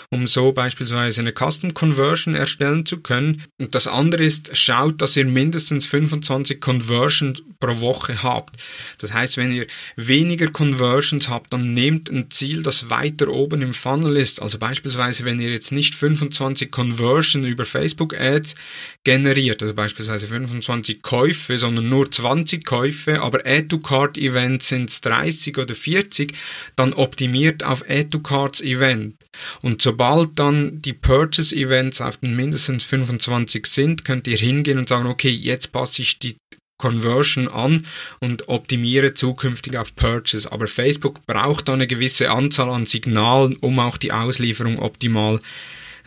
[0.09, 3.43] um so beispielsweise eine Custom Conversion erstellen zu können.
[3.59, 8.57] Und das andere ist, schaut, dass ihr mindestens 25 Conversions pro Woche habt.
[8.97, 13.75] Das heißt, wenn ihr weniger Conversions habt, dann nehmt ein Ziel, das weiter oben im
[13.75, 14.41] Funnel ist.
[14.41, 18.55] Also beispielsweise, wenn ihr jetzt nicht 25 Conversions über Facebook Ads
[19.03, 24.89] generiert, also beispielsweise 25 Käufe, sondern nur 20 Käufe, aber Add to Cart Event sind
[24.89, 26.33] es 30 oder 40,
[26.75, 29.15] dann optimiert auf Add to Cards Event.
[29.61, 34.89] Und sobald dann die Purchase Events auf den mindestens 25 sind, könnt ihr hingehen und
[34.89, 36.37] sagen, okay, jetzt passe ich die
[36.81, 37.85] Conversion an
[38.19, 40.51] und optimiere zukünftig auf Purchase.
[40.51, 45.39] Aber Facebook braucht da eine gewisse Anzahl an Signalen, um auch die Auslieferung optimal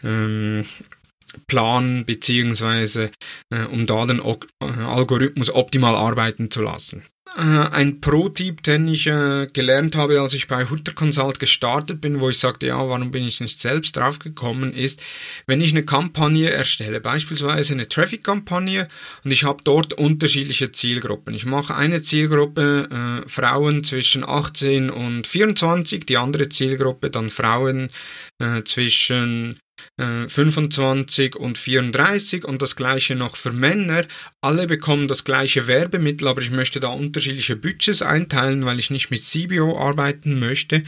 [0.02, 0.66] ähm,
[1.46, 3.10] planen beziehungsweise
[3.50, 7.04] äh, um da den o äh, Algorithmus optimal arbeiten zu lassen.
[7.36, 12.20] Äh, ein Pro-Tipp, den ich äh, gelernt habe, als ich bei Hutter Consult gestartet bin,
[12.20, 15.02] wo ich sagte, ja, warum bin ich nicht selbst drauf gekommen, ist,
[15.46, 18.86] wenn ich eine Kampagne erstelle, beispielsweise eine Traffic-Kampagne
[19.24, 21.34] und ich habe dort unterschiedliche Zielgruppen.
[21.34, 22.88] Ich mache eine Zielgruppe
[23.24, 27.88] äh, Frauen zwischen 18 und 24, die andere Zielgruppe dann Frauen
[28.38, 29.58] äh, zwischen
[29.96, 34.04] 25 äh, und 34 und das gleiche noch für Männer.
[34.40, 39.10] Alle bekommen das gleiche Werbemittel, aber ich möchte da unterschiedliche Budgets einteilen, weil ich nicht
[39.10, 40.82] mit CBO arbeiten möchte.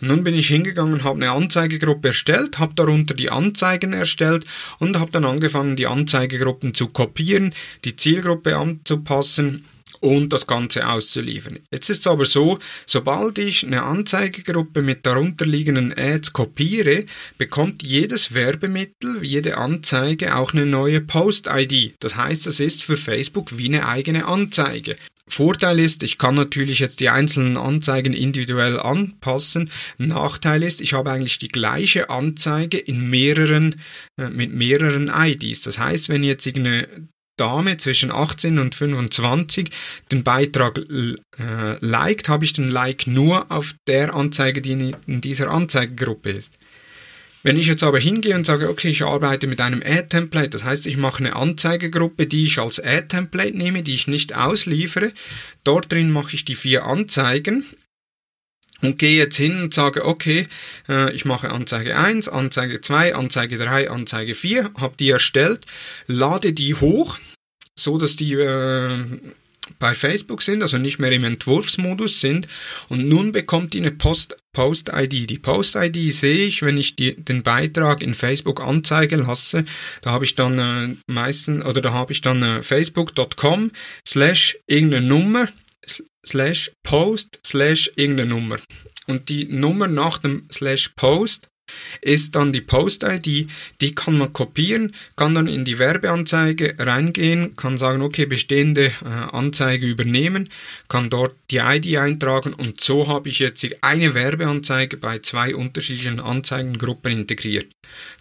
[0.00, 4.44] Und nun bin ich hingegangen habe eine Anzeigegruppe erstellt, habe darunter die Anzeigen erstellt
[4.78, 9.64] und habe dann angefangen, die Anzeigegruppen zu kopieren, die Zielgruppe anzupassen
[10.02, 11.60] und das Ganze auszuliefern.
[11.70, 17.04] Jetzt ist es aber so, sobald ich eine Anzeigegruppe mit darunterliegenden Ads kopiere,
[17.38, 21.94] bekommt jedes Werbemittel, jede Anzeige auch eine neue Post-ID.
[22.00, 24.96] Das heißt, es ist für Facebook wie eine eigene Anzeige.
[25.28, 29.70] Vorteil ist, ich kann natürlich jetzt die einzelnen Anzeigen individuell anpassen.
[29.98, 33.80] Nachteil ist, ich habe eigentlich die gleiche Anzeige in mehreren,
[34.18, 35.60] äh, mit mehreren IDs.
[35.60, 36.88] Das heißt, wenn jetzt irgendeine
[37.42, 39.68] Dame zwischen 18 und 25
[40.12, 41.16] den Beitrag äh,
[41.80, 46.52] liked, habe ich den Like nur auf der Anzeige, die in dieser Anzeigengruppe ist.
[47.42, 50.86] Wenn ich jetzt aber hingehe und sage, okay, ich arbeite mit einem Ad-Template, das heißt,
[50.86, 55.12] ich mache eine Anzeigegruppe, die ich als Ad-Template nehme, die ich nicht ausliefere,
[55.64, 57.64] dort drin mache ich die vier Anzeigen
[58.82, 60.46] und gehe jetzt hin und sage, okay,
[60.88, 65.66] äh, ich mache Anzeige 1, Anzeige 2, Anzeige 3, Anzeige 4, habe die erstellt,
[66.06, 67.18] lade die hoch,
[67.78, 69.04] so dass die äh,
[69.78, 72.48] bei Facebook sind, also nicht mehr im Entwurfsmodus sind.
[72.88, 74.38] Und nun bekommt ihr eine Post-ID.
[74.52, 79.64] Post die Post-ID sehe ich, wenn ich die, den Beitrag in Facebook anzeigen lasse.
[80.00, 83.70] Da habe ich dann äh, meistens, oder da habe ich dann äh, facebook.com
[84.06, 85.48] slash irgendeine Nummer
[86.26, 88.58] slash post slash irgendeine Nummer.
[89.06, 91.48] Und die Nummer nach dem slash post
[92.00, 93.48] ist dann die Post-ID,
[93.80, 99.06] die kann man kopieren, kann dann in die Werbeanzeige reingehen, kann sagen, okay, bestehende äh,
[99.06, 100.48] Anzeige übernehmen,
[100.88, 106.20] kann dort die ID eintragen und so habe ich jetzt eine Werbeanzeige bei zwei unterschiedlichen
[106.20, 107.66] Anzeigengruppen integriert.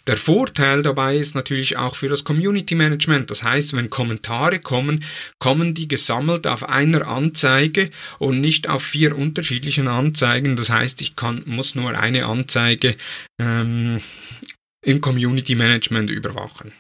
[0.08, 3.30] Der Vorteil dabei ist natürlich auch für das Community Management.
[3.30, 5.04] Das heißt, wenn Kommentare kommen,
[5.40, 10.56] kommen die gesammelt auf einer Anzeige und nicht auf vier unterschiedlichen Anzeigen.
[10.56, 12.96] Das heißt, ich kann, muss nur eine Anzeige
[13.40, 14.02] ähm,
[14.84, 16.74] im Community Management überwachen.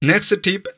[0.00, 0.68] Nächster Tipp,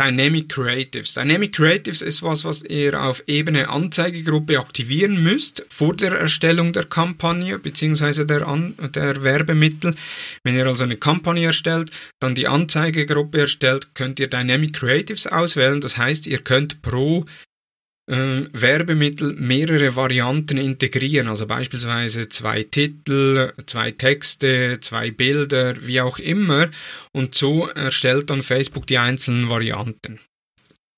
[0.00, 1.12] Dynamic Creatives.
[1.12, 6.84] Dynamic Creatives ist was, was ihr auf Ebene Anzeigegruppe aktivieren müsst vor der Erstellung der
[6.84, 8.24] Kampagne bzw.
[8.24, 8.46] Der,
[8.94, 9.94] der Werbemittel.
[10.42, 15.82] Wenn ihr also eine Kampagne erstellt, dann die Anzeigegruppe erstellt, könnt ihr Dynamic Creatives auswählen.
[15.82, 17.26] Das heißt, ihr könnt pro
[18.10, 26.18] äh, Werbemittel mehrere Varianten integrieren, also beispielsweise zwei Titel, zwei Texte, zwei Bilder, wie auch
[26.18, 26.68] immer.
[27.12, 30.18] Und so erstellt dann Facebook die einzelnen Varianten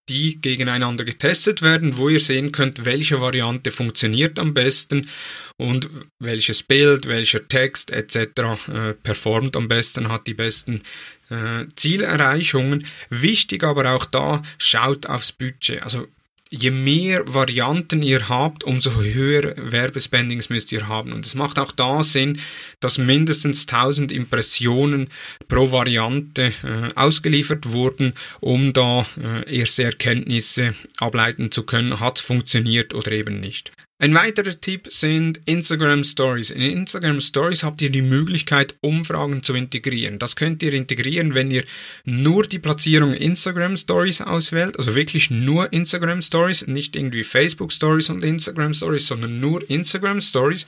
[0.08, 5.08] die gegeneinander getestet werden, wo ihr sehen könnt, welche Variante funktioniert am besten
[5.56, 8.68] und welches Bild, welcher Text etc.
[8.68, 10.82] Äh, performt am besten, hat die besten
[11.30, 12.86] äh, Zielerreichungen.
[13.10, 15.82] Wichtig aber auch da, schaut aufs Budget.
[15.82, 16.08] Also
[16.52, 21.12] je mehr Varianten ihr habt, umso höher Werbespendings müsst ihr haben.
[21.12, 22.38] Und es macht auch da Sinn,
[22.78, 25.08] dass mindestens 1000 Impressionen
[25.48, 32.24] pro Variante äh, ausgeliefert wurden, um da äh, erste Erkenntnisse ableiten zu können, hat es
[32.24, 33.72] funktioniert oder eben nicht.
[34.02, 36.50] Ein weiterer Tipp sind Instagram Stories.
[36.50, 40.18] In Instagram Stories habt ihr die Möglichkeit, Umfragen zu integrieren.
[40.18, 41.62] Das könnt ihr integrieren, wenn ihr
[42.04, 48.10] nur die Platzierung Instagram Stories auswählt, also wirklich nur Instagram Stories, nicht irgendwie Facebook Stories
[48.10, 50.66] und Instagram Stories, sondern nur Instagram Stories.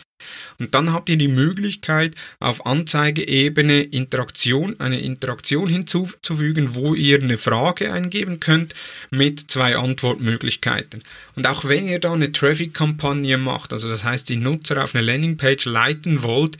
[0.58, 7.38] Und dann habt ihr die Möglichkeit, auf Anzeigeebene Interaktion, eine Interaktion hinzuzufügen, wo ihr eine
[7.38, 8.74] Frage eingeben könnt
[9.10, 11.02] mit zwei Antwortmöglichkeiten.
[11.36, 15.04] Und auch wenn ihr da eine Traffic-Kampagne macht, also das heißt, die Nutzer auf eine
[15.04, 16.58] Landingpage leiten wollt,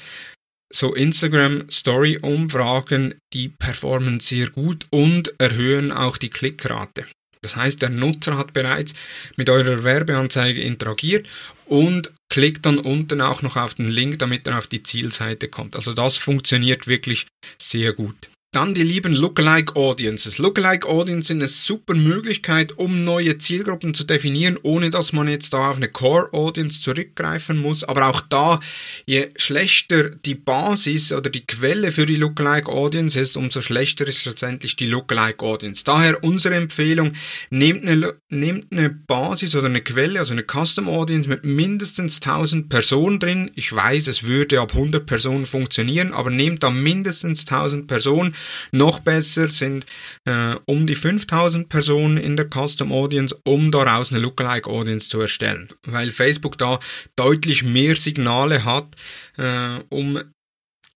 [0.73, 7.05] so Instagram Story Umfragen, die performen sehr gut und erhöhen auch die Klickrate.
[7.43, 8.95] Das heißt, der Nutzer hat bereits
[9.37, 11.29] mit eurer Werbeanzeige interagiert
[11.67, 15.77] und klickt dann unten auch noch auf den Link, damit er auf die Zielseite kommt.
[15.77, 17.29] Also das funktioniert wirklich
[17.63, 18.29] sehr gut.
[18.55, 20.39] Dann die lieben Lookalike Audiences.
[20.39, 25.53] Lookalike Audiences sind eine super Möglichkeit, um neue Zielgruppen zu definieren, ohne dass man jetzt
[25.55, 27.83] da auf eine Core Audience zurückgreifen muss.
[27.83, 28.61] Aber auch da,
[29.07, 34.25] je schlechter die Basis oder die Quelle für die Lookalike Audience ist, umso schlechter ist
[34.25, 35.83] letztendlich die Lookalike Audience.
[35.83, 37.15] Daher unsere Empfehlung,
[37.51, 42.69] nehmt eine, nehmt eine Basis oder eine Quelle, also eine Custom Audience mit mindestens 1000
[42.69, 43.51] Personen drin.
[43.57, 48.37] Ich weiß, es würde ab 100 Personen funktionieren, aber nehmt da mindestens 1000 Personen
[48.73, 49.87] noch besser sind
[50.25, 55.21] äh, um die 5000 Personen in der Custom Audience, um daraus eine Lookalike Audience zu
[55.21, 56.81] erstellen, weil Facebook da
[57.17, 58.89] deutlich mehr Signale hat,
[59.37, 60.21] äh, um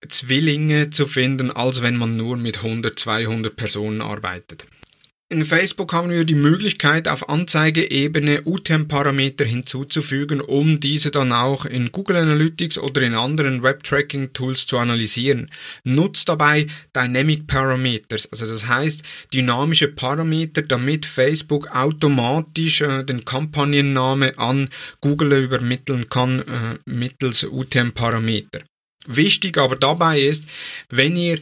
[0.09, 4.65] Zwillinge zu finden, als wenn man nur mit 100, 200 Personen arbeitet.
[5.31, 11.93] In Facebook haben wir die Möglichkeit, auf Anzeigeebene UTM-Parameter hinzuzufügen, um diese dann auch in
[11.93, 15.51] Google Analytics oder in anderen Web-Tracking-Tools zu analysieren.
[15.85, 19.03] Nutzt dabei Dynamic Parameters, also das heißt
[19.35, 24.71] dynamische Parameter, damit Facebook automatisch äh, den Kampagnenname an
[25.03, 28.61] Google übermitteln kann äh, mittels UTM-Parameter.
[29.07, 30.45] Wichtig aber dabei ist,
[30.89, 31.39] wenn ihr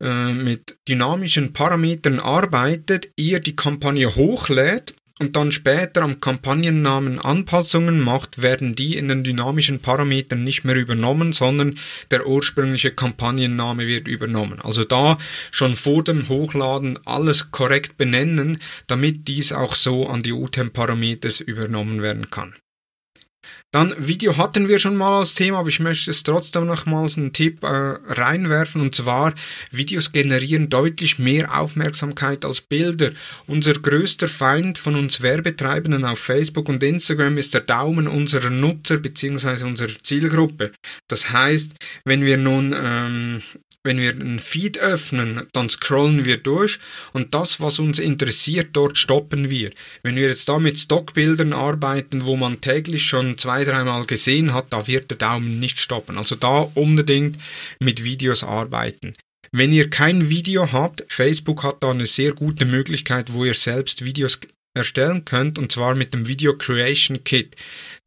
[0.00, 8.42] mit dynamischen Parametern arbeitet, ihr die Kampagne hochlädt und dann später am Kampagnennamen Anpassungen macht,
[8.42, 11.78] werden die in den dynamischen Parametern nicht mehr übernommen, sondern
[12.10, 14.60] der ursprüngliche Kampagnenname wird übernommen.
[14.60, 15.16] Also da
[15.52, 22.02] schon vor dem Hochladen alles korrekt benennen, damit dies auch so an die UTM-Parameter übernommen
[22.02, 22.54] werden kann.
[23.74, 27.32] Dann Video hatten wir schon mal als Thema, aber ich möchte es trotzdem nochmals einen
[27.32, 29.34] Tipp äh, reinwerfen und zwar
[29.72, 33.10] Videos generieren deutlich mehr Aufmerksamkeit als Bilder.
[33.48, 38.98] Unser größter Feind von uns Werbetreibenden auf Facebook und Instagram ist der Daumen unserer Nutzer
[38.98, 39.64] bzw.
[39.64, 40.70] unserer Zielgruppe.
[41.08, 41.72] Das heißt,
[42.04, 43.42] wenn wir nun ähm,
[43.84, 46.78] wenn wir einen Feed öffnen, dann scrollen wir durch
[47.12, 49.70] und das, was uns interessiert, dort stoppen wir.
[50.02, 54.66] Wenn wir jetzt da mit Stockbildern arbeiten, wo man täglich schon zwei, dreimal gesehen hat,
[54.70, 56.18] da wird der Daumen nicht stoppen.
[56.18, 57.38] Also da unbedingt
[57.80, 59.14] mit Videos arbeiten.
[59.52, 64.04] Wenn ihr kein Video habt, Facebook hat da eine sehr gute Möglichkeit, wo ihr selbst
[64.04, 64.40] Videos
[64.76, 67.56] erstellen könnt, und zwar mit dem Video Creation Kit.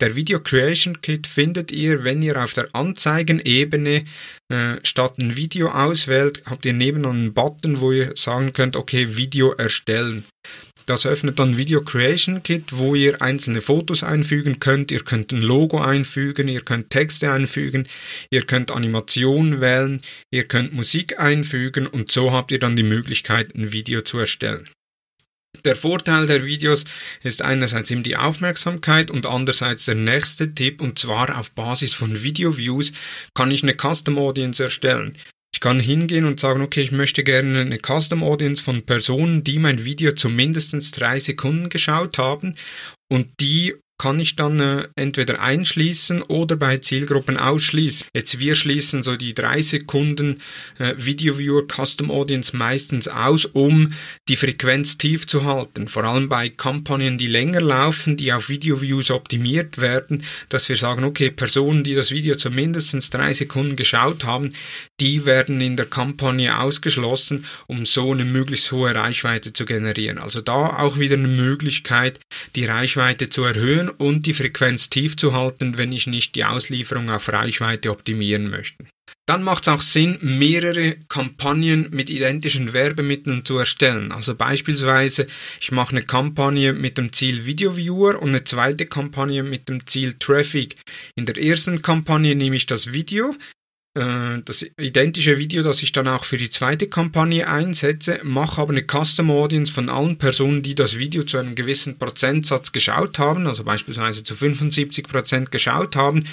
[0.02, 4.04] Der Video Creation Kit findet ihr, wenn ihr auf der Anzeigenebene
[4.50, 9.16] äh, statt ein Video auswählt, habt ihr nebenan einen Button, wo ihr sagen könnt, okay,
[9.16, 10.26] Video erstellen.
[10.88, 14.90] Das öffnet dann Video Creation Kit, wo ihr einzelne Fotos einfügen könnt.
[14.90, 17.86] Ihr könnt ein Logo einfügen, ihr könnt Texte einfügen,
[18.30, 23.54] ihr könnt Animationen wählen, ihr könnt Musik einfügen und so habt ihr dann die Möglichkeit,
[23.54, 24.64] ein Video zu erstellen.
[25.66, 26.86] Der Vorteil der Videos
[27.22, 32.24] ist einerseits eben die Aufmerksamkeit und andererseits der nächste Tipp und zwar auf Basis von
[32.24, 32.94] Video-Views
[33.34, 35.18] kann ich eine Custom Audience erstellen.
[35.58, 39.58] Ich kann hingehen und sagen, okay, ich möchte gerne eine Custom Audience von Personen, die
[39.58, 42.54] mein Video zumindest drei Sekunden geschaut haben
[43.10, 48.08] und die kann ich dann äh, entweder einschließen oder bei Zielgruppen ausschließen.
[48.14, 50.42] Jetzt wir schließen so die drei Sekunden
[50.78, 53.94] äh, Video Viewer Custom Audience meistens aus, um
[54.28, 55.88] die Frequenz tief zu halten.
[55.88, 60.76] Vor allem bei Kampagnen, die länger laufen, die auf Video Views optimiert werden, dass wir
[60.76, 64.54] sagen, okay, Personen, die das Video zumindest drei Sekunden geschaut haben,
[65.00, 70.18] die werden in der Kampagne ausgeschlossen, um so eine möglichst hohe Reichweite zu generieren.
[70.18, 72.20] Also da auch wieder eine Möglichkeit,
[72.56, 77.10] die Reichweite zu erhöhen und die Frequenz tief zu halten, wenn ich nicht die Auslieferung
[77.10, 78.86] auf Reichweite optimieren möchte.
[79.26, 84.14] Dann macht es auch Sinn, mehrere Kampagnen mit identischen Werbemitteln zu erstellen.
[84.14, 85.28] Also beispielsweise,
[85.60, 89.86] ich mache eine Kampagne mit dem Ziel Video Viewer und eine zweite Kampagne mit dem
[89.86, 90.76] Ziel Traffic.
[91.16, 93.36] In der ersten Kampagne nehme ich das Video,
[93.98, 98.84] das identische Video, das ich dann auch für die zweite Kampagne einsetze, mache aber eine
[98.84, 103.64] Custom Audience von allen Personen, die das Video zu einem gewissen Prozentsatz geschaut haben, also
[103.64, 106.26] beispielsweise zu 75 Prozent geschaut haben.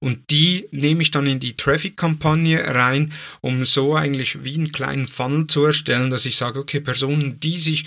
[0.00, 5.06] Und die nehme ich dann in die Traffic-Kampagne rein, um so eigentlich wie einen kleinen
[5.06, 7.84] Funnel zu erstellen, dass ich sage, okay, Personen, die sich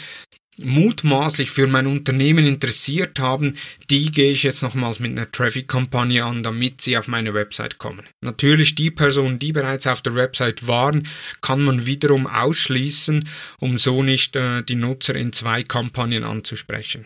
[0.63, 3.55] mutmaßlich für mein Unternehmen interessiert haben,
[3.89, 8.05] die gehe ich jetzt nochmals mit einer Traffic-Kampagne an, damit sie auf meine Website kommen.
[8.21, 11.07] Natürlich die Personen, die bereits auf der Website waren,
[11.41, 13.27] kann man wiederum ausschließen,
[13.59, 17.05] um so nicht äh, die Nutzer in zwei Kampagnen anzusprechen.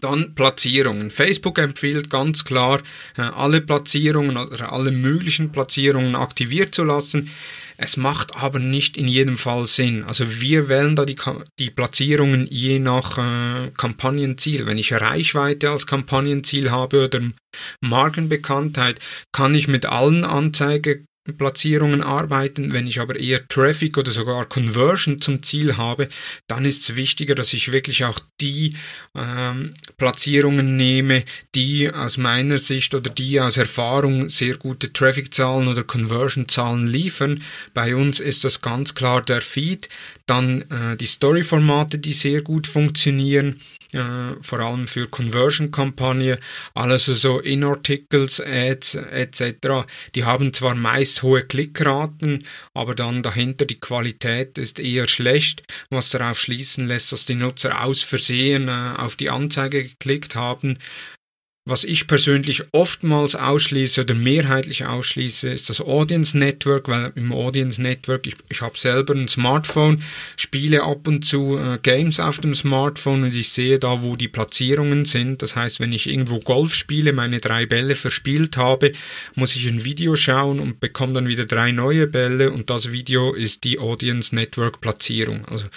[0.00, 1.10] Dann Platzierungen.
[1.10, 2.82] Facebook empfiehlt ganz klar,
[3.16, 7.30] äh, alle Platzierungen oder alle möglichen Platzierungen aktiviert zu lassen.
[7.76, 10.04] Es macht aber nicht in jedem Fall Sinn.
[10.04, 11.16] Also wir wählen da die,
[11.58, 14.66] die Platzierungen je nach äh, Kampagnenziel.
[14.66, 17.20] Wenn ich Reichweite als Kampagnenziel habe oder
[17.80, 19.00] Markenbekanntheit,
[19.32, 22.72] kann ich mit allen Anzeige Platzierungen arbeiten.
[22.72, 26.08] Wenn ich aber eher Traffic oder sogar Conversion zum Ziel habe,
[26.46, 28.76] dann ist es wichtiger, dass ich wirklich auch die
[29.14, 35.82] ähm, Platzierungen nehme, die aus meiner Sicht oder die aus Erfahrung sehr gute Traffic-Zahlen oder
[35.82, 37.42] Conversion-Zahlen liefern.
[37.72, 39.88] Bei uns ist das ganz klar der Feed,
[40.26, 43.60] dann äh, die Story-Formate, die sehr gut funktionieren,
[43.94, 46.38] äh, vor allem für Conversion-Kampagne,
[46.74, 49.86] alles so In-Articles, Ads etc.
[50.14, 56.10] Die haben zwar meist hohe Klickraten, aber dann dahinter die Qualität ist eher schlecht, was
[56.10, 60.78] darauf schließen lässt, dass die Nutzer aus Versehen äh, auf die Anzeige geklickt haben
[61.66, 67.80] Was ich persönlich oftmals ausschließe oder mehrheitlich ausschließe, ist das Audience Network, weil im Audience
[67.80, 70.02] Network, ich, ich habe selber ein Smartphone,
[70.36, 74.28] spiele ab und zu äh, Games auf dem Smartphone und ich sehe da, wo die
[74.28, 75.40] Platzierungen sind.
[75.40, 78.92] Das heißt, wenn ich irgendwo Golf spiele, meine drei Bälle verspielt habe,
[79.34, 83.32] muss ich ein Video schauen und bekomme dann wieder drei neue Bälle und das Video
[83.32, 85.46] ist die Audience Network Platzierung.
[85.46, 85.68] Also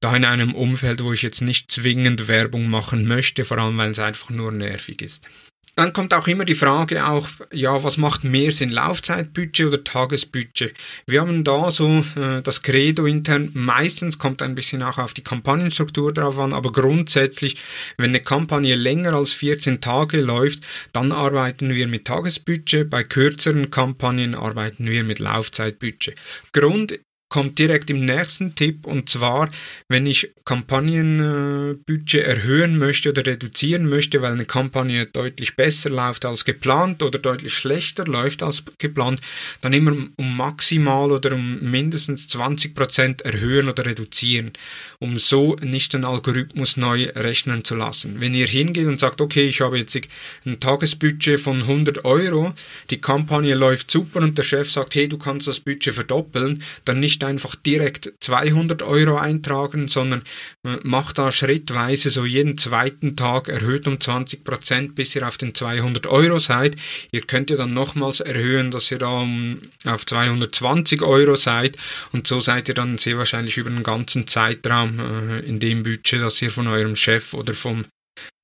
[0.00, 3.92] da in einem Umfeld, wo ich jetzt nicht zwingend Werbung machen möchte, vor allem weil
[3.92, 5.28] es einfach nur nervig ist.
[5.76, 10.72] Dann kommt auch immer die Frage auch, ja, was macht mehr Sinn, Laufzeitbudget oder Tagesbudget?
[11.06, 15.22] Wir haben da so äh, das Credo intern, meistens kommt ein bisschen auch auf die
[15.22, 17.58] Kampagnenstruktur drauf an, aber grundsätzlich,
[17.98, 23.70] wenn eine Kampagne länger als 14 Tage läuft, dann arbeiten wir mit Tagesbudget, bei kürzeren
[23.70, 26.14] Kampagnen arbeiten wir mit Laufzeitbudget.
[26.54, 26.98] Grund
[27.28, 29.48] kommt direkt im nächsten Tipp und zwar,
[29.88, 36.44] wenn ich Kampagnenbudget erhöhen möchte oder reduzieren möchte, weil eine Kampagne deutlich besser läuft als
[36.44, 39.20] geplant oder deutlich schlechter läuft als geplant,
[39.60, 44.52] dann immer um maximal oder um mindestens 20% erhöhen oder reduzieren,
[45.00, 48.20] um so nicht den Algorithmus neu rechnen zu lassen.
[48.20, 49.98] Wenn ihr hingeht und sagt, okay, ich habe jetzt
[50.44, 52.54] ein Tagesbudget von 100 Euro,
[52.90, 57.00] die Kampagne läuft super und der Chef sagt, hey, du kannst das Budget verdoppeln, dann
[57.00, 60.22] nicht nicht einfach direkt 200 Euro eintragen, sondern
[60.64, 65.38] äh, macht da schrittweise so jeden zweiten Tag erhöht um 20 Prozent, bis ihr auf
[65.38, 66.76] den 200 Euro seid.
[67.10, 71.78] Ihr könnt ja dann nochmals erhöhen, dass ihr da um, auf 220 Euro seid
[72.12, 76.20] und so seid ihr dann sehr wahrscheinlich über den ganzen Zeitraum äh, in dem Budget,
[76.20, 77.86] das ihr von eurem Chef oder vom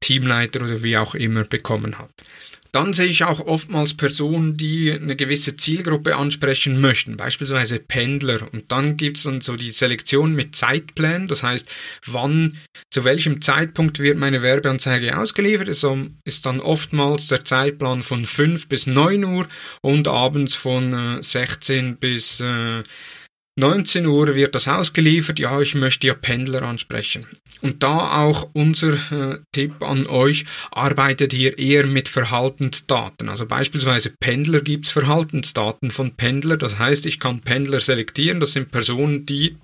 [0.03, 2.23] Teamleiter oder wie auch immer bekommen habt.
[2.73, 8.51] Dann sehe ich auch oftmals Personen, die eine gewisse Zielgruppe ansprechen möchten, beispielsweise Pendler.
[8.51, 11.71] Und dann gibt es dann so die Selektion mit Zeitplänen, das heißt,
[12.07, 12.57] wann,
[12.91, 15.87] zu welchem Zeitpunkt wird meine Werbeanzeige ausgeliefert, ist,
[16.25, 19.47] ist dann oftmals der Zeitplan von 5 bis 9 Uhr
[19.83, 22.83] und abends von 16 äh, bis äh,
[23.59, 25.39] 19 Uhr wird das ausgeliefert.
[25.39, 27.27] Ja, ich möchte ja Pendler ansprechen.
[27.61, 33.29] Und da auch unser äh, Tipp an euch, arbeitet hier eher mit Verhaltensdaten.
[33.29, 36.57] Also beispielsweise Pendler gibt's Verhaltensdaten von Pendler.
[36.57, 38.41] Das heißt, ich kann Pendler selektieren.
[38.41, 39.59] Das sind Personen, die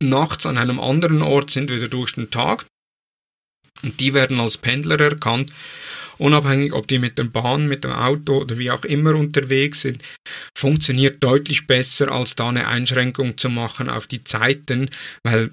[0.00, 2.66] nachts an einem anderen Ort sind, wieder durch den Tag.
[3.82, 5.52] Und die werden als Pendler erkannt
[6.18, 10.02] unabhängig ob die mit der Bahn, mit dem Auto oder wie auch immer unterwegs sind,
[10.56, 14.90] funktioniert deutlich besser, als da eine Einschränkung zu machen auf die Zeiten,
[15.22, 15.50] weil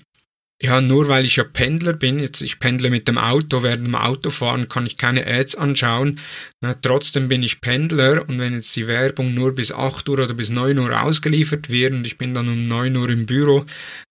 [0.62, 3.96] ja, nur weil ich ja Pendler bin, jetzt ich pendle mit dem Auto, während dem
[3.96, 6.20] Autofahren kann ich keine Ads anschauen,
[6.62, 10.34] na, trotzdem bin ich Pendler und wenn jetzt die Werbung nur bis 8 Uhr oder
[10.34, 13.66] bis 9 Uhr ausgeliefert wird und ich bin dann um 9 Uhr im Büro,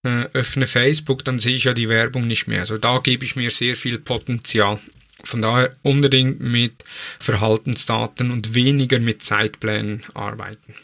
[0.06, 2.60] äh, öffne Facebook, dann sehe ich ja die Werbung nicht mehr.
[2.60, 4.78] Also da gebe ich mir sehr viel Potenzial.
[5.22, 6.82] Von daher unbedingt mit
[7.20, 10.74] Verhaltensdaten und weniger mit Zeitplänen arbeiten.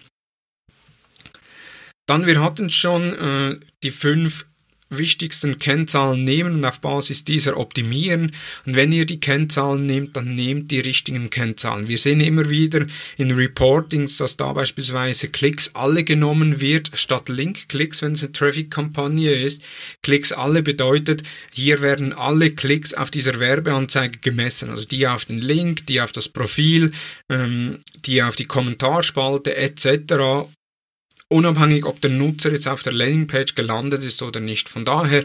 [2.06, 4.46] Dann, wir hatten schon äh, die fünf
[4.90, 8.32] wichtigsten Kennzahlen nehmen und auf Basis dieser optimieren.
[8.66, 11.88] Und wenn ihr die Kennzahlen nehmt, dann nehmt die richtigen Kennzahlen.
[11.88, 12.86] Wir sehen immer wieder
[13.16, 19.32] in Reportings, dass da beispielsweise Klicks alle genommen wird, statt Link-Klicks, wenn es eine Traffic-Kampagne
[19.32, 19.62] ist.
[20.02, 21.22] Klicks alle bedeutet,
[21.52, 24.70] hier werden alle Klicks auf dieser Werbeanzeige gemessen.
[24.70, 26.92] Also die auf den Link, die auf das Profil,
[27.28, 30.50] ähm, die auf die Kommentarspalte etc
[31.30, 34.68] unabhängig ob der Nutzer jetzt auf der Landingpage gelandet ist oder nicht.
[34.68, 35.24] Von daher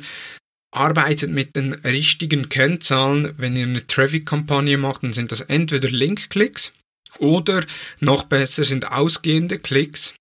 [0.71, 3.33] arbeitet mit den richtigen Kennzahlen.
[3.37, 6.73] Wenn ihr eine Traffic-Kampagne macht, dann sind das entweder Link-Klicks
[7.19, 7.65] oder
[7.99, 10.13] noch besser sind ausgehende Klicks,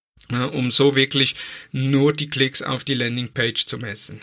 [0.52, 1.34] um so wirklich
[1.72, 4.20] nur die Klicks auf die Landingpage zu messen.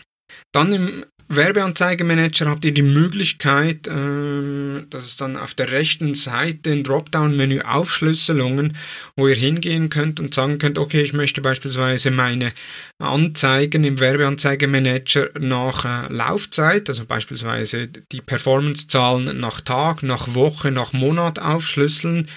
[0.54, 1.06] Dann im
[1.36, 7.62] Werbeanzeigemanager habt ihr die Möglichkeit, äh, dass es dann auf der rechten Seite ein Dropdown-Menü
[7.62, 8.78] Aufschlüsselungen,
[9.16, 12.52] wo ihr hingehen könnt und sagen könnt, okay, ich möchte beispielsweise meine
[13.00, 20.92] Anzeigen im Werbeanzeigemanager nach äh, Laufzeit, also beispielsweise die Performance-Zahlen nach Tag, nach Woche, nach
[20.92, 22.28] Monat aufschlüsseln.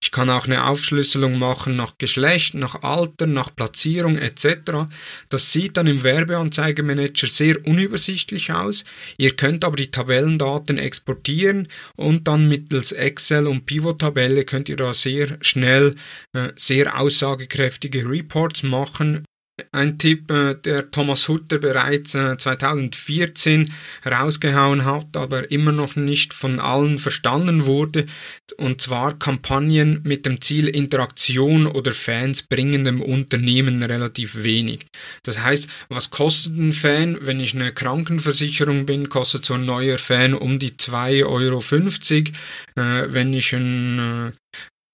[0.00, 4.88] Ich kann auch eine Aufschlüsselung machen nach Geschlecht, nach Alter, nach Platzierung etc.
[5.28, 8.84] Das sieht dann im Werbeanzeigemanager sehr unübersichtlich ähnlich aus.
[9.16, 14.92] Ihr könnt aber die Tabellendaten exportieren und dann mittels Excel und Pivot-Tabelle könnt ihr da
[14.94, 15.94] sehr schnell
[16.32, 19.24] äh, sehr aussagekräftige Reports machen
[19.70, 23.72] ein Tipp, äh, der Thomas Hutter bereits 2014
[24.04, 28.06] äh, rausgehauen hat, aber immer noch nicht von allen verstanden wurde,
[28.56, 34.86] und zwar Kampagnen mit dem Ziel Interaktion oder Fans bringen dem Unternehmen relativ wenig.
[35.22, 39.98] Das heißt, was kostet ein Fan, wenn ich eine Krankenversicherung bin, kostet so ein neuer
[39.98, 41.60] Fan um die 2,50 Euro.
[42.76, 44.32] Äh, wenn ich ein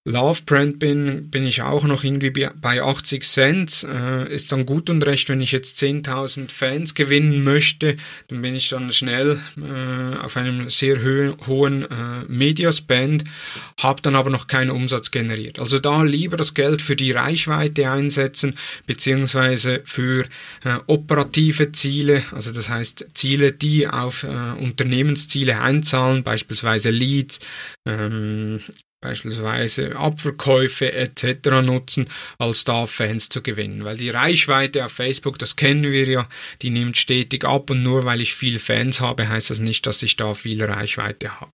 [0.03, 3.85] Love Brand bin, bin ich auch noch irgendwie bei 80 Cent.
[3.87, 7.97] Äh, ist dann gut und recht, wenn ich jetzt 10.000 Fans gewinnen möchte,
[8.27, 13.25] dann bin ich dann schnell äh, auf einem sehr ho hohen äh, Mediaspend,
[13.79, 15.59] habe dann aber noch keinen Umsatz generiert.
[15.59, 18.55] Also da lieber das Geld für die Reichweite einsetzen,
[18.87, 20.25] beziehungsweise für
[20.63, 27.39] äh, operative Ziele, also das heißt Ziele, die auf äh, Unternehmensziele einzahlen, beispielsweise Leads,
[27.85, 28.61] ähm,
[29.01, 31.49] beispielsweise Abverkäufe etc.
[31.63, 32.05] nutzen,
[32.37, 33.83] als da Fans zu gewinnen.
[33.83, 36.29] Weil die Reichweite auf Facebook, das kennen wir ja,
[36.61, 40.03] die nimmt stetig ab und nur weil ich viel Fans habe, heißt das nicht, dass
[40.03, 41.51] ich da viel Reichweite habe.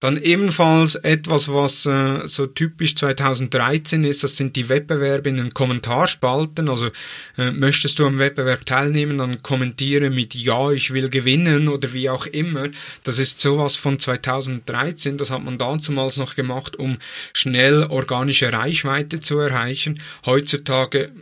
[0.00, 5.52] Dann ebenfalls etwas, was äh, so typisch 2013 ist, das sind die Wettbewerbe in den
[5.52, 6.70] Kommentarspalten.
[6.70, 6.90] Also
[7.36, 12.08] äh, möchtest du am Wettbewerb teilnehmen, dann kommentiere mit Ja, ich will gewinnen oder wie
[12.08, 12.68] auch immer.
[13.04, 15.18] Das ist sowas von 2013.
[15.18, 16.96] Das hat man damals noch gemacht, um
[17.34, 20.00] schnell organische Reichweite zu erreichen.
[20.24, 21.12] Heutzutage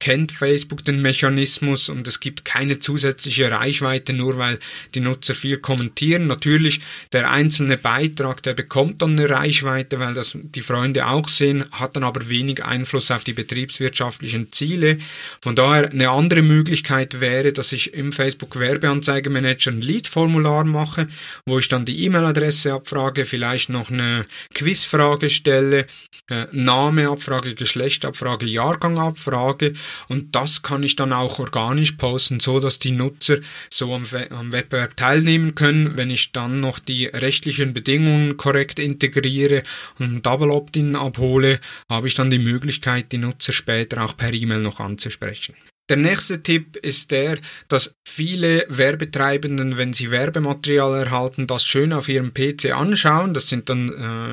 [0.00, 4.58] kennt Facebook den Mechanismus und es gibt keine zusätzliche Reichweite, nur weil
[4.94, 6.26] die Nutzer viel kommentieren.
[6.26, 6.80] Natürlich,
[7.12, 11.94] der einzelne Beitrag, der bekommt dann eine Reichweite, weil das die Freunde auch sehen, hat
[11.94, 14.98] dann aber wenig Einfluss auf die betriebswirtschaftlichen Ziele.
[15.40, 21.06] Von daher eine andere Möglichkeit wäre, dass ich im Facebook Werbeanzeigemanager ein Lead-Formular mache,
[21.46, 25.86] wo ich dann die E-Mail-Adresse abfrage, vielleicht noch eine Quizfrage stelle,
[26.28, 29.67] äh, Name abfrage, Geschlecht abfrage, Jahrgang abfrage,
[30.08, 33.38] und das kann ich dann auch organisch posten, so dass die Nutzer
[33.70, 35.96] so am, am Wettbewerb teilnehmen können.
[35.96, 39.62] Wenn ich dann noch die rechtlichen Bedingungen korrekt integriere
[39.98, 44.32] und ein Double Opt-in abhole, habe ich dann die Möglichkeit, die Nutzer später auch per
[44.32, 45.54] E-Mail noch anzusprechen.
[45.88, 52.10] Der nächste Tipp ist der, dass viele Werbetreibenden, wenn sie Werbematerial erhalten, das schön auf
[52.10, 53.32] ihrem PC anschauen.
[53.32, 53.88] Das sind dann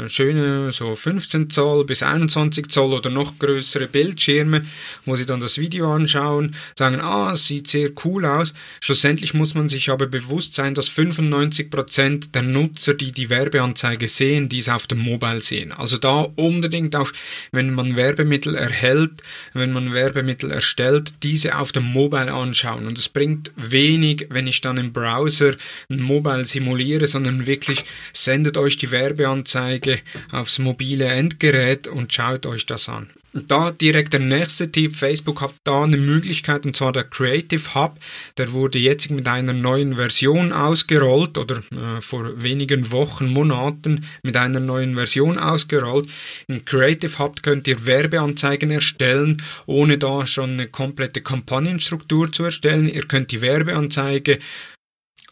[0.06, 4.66] äh, schöne so 15 Zoll bis 21 Zoll oder noch größere Bildschirme,
[5.06, 8.54] wo sie dann das Video anschauen, sagen, ah, es sieht sehr cool aus.
[8.82, 14.10] Schlussendlich muss man sich aber bewusst sein, dass 95 Prozent der Nutzer, die die Werbeanzeige
[14.10, 15.72] sehen, dies auf dem Mobile sehen.
[15.72, 17.12] Also da unbedingt auch,
[17.52, 19.22] wenn man Werbemittel erhält,
[19.54, 22.88] wenn man Werbemittel erstellt, diese diese auf dem Mobile anschauen.
[22.88, 25.56] Und es bringt wenig, wenn ich dann im Browser
[25.90, 27.84] ein Mobile simuliere, sondern wirklich
[28.14, 30.00] sendet euch die Werbeanzeige
[30.32, 33.10] aufs mobile Endgerät und schaut euch das an.
[33.36, 34.96] Und da direkt der nächste Tipp.
[34.96, 38.00] Facebook hat da eine Möglichkeit, und zwar der Creative Hub.
[38.38, 44.38] Der wurde jetzt mit einer neuen Version ausgerollt oder äh, vor wenigen Wochen, Monaten mit
[44.38, 46.10] einer neuen Version ausgerollt.
[46.48, 52.88] Im Creative Hub könnt ihr Werbeanzeigen erstellen, ohne da schon eine komplette Kampagnenstruktur zu erstellen.
[52.88, 54.40] Ihr könnt die Werbeanzeige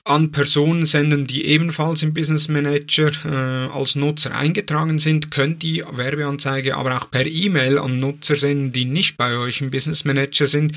[0.06, 5.82] an Personen senden, die ebenfalls im Business Manager äh, als Nutzer eingetragen sind, könnt die
[5.90, 10.46] Werbeanzeige aber auch per E-Mail an Nutzer senden, die nicht bei euch im Business Manager
[10.46, 10.74] sind.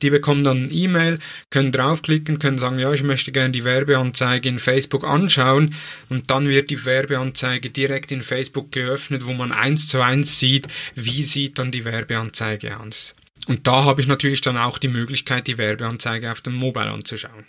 [0.00, 1.18] Die bekommen dann E-Mail,
[1.50, 5.74] können draufklicken, können sagen, ja, ich möchte gerne die Werbeanzeige in Facebook anschauen
[6.08, 10.66] und dann wird die Werbeanzeige direkt in Facebook geöffnet, wo man eins zu eins sieht,
[10.94, 13.14] wie sieht dann die Werbeanzeige aus.
[13.48, 17.44] Und da habe ich natürlich dann auch die Möglichkeit, die Werbeanzeige auf dem Mobile anzuschauen.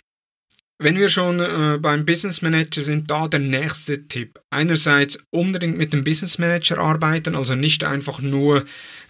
[0.78, 4.40] Wenn wir schon äh, beim Business Manager sind, da der nächste Tipp.
[4.50, 8.64] Einerseits unbedingt mit dem Business Manager arbeiten, also nicht einfach nur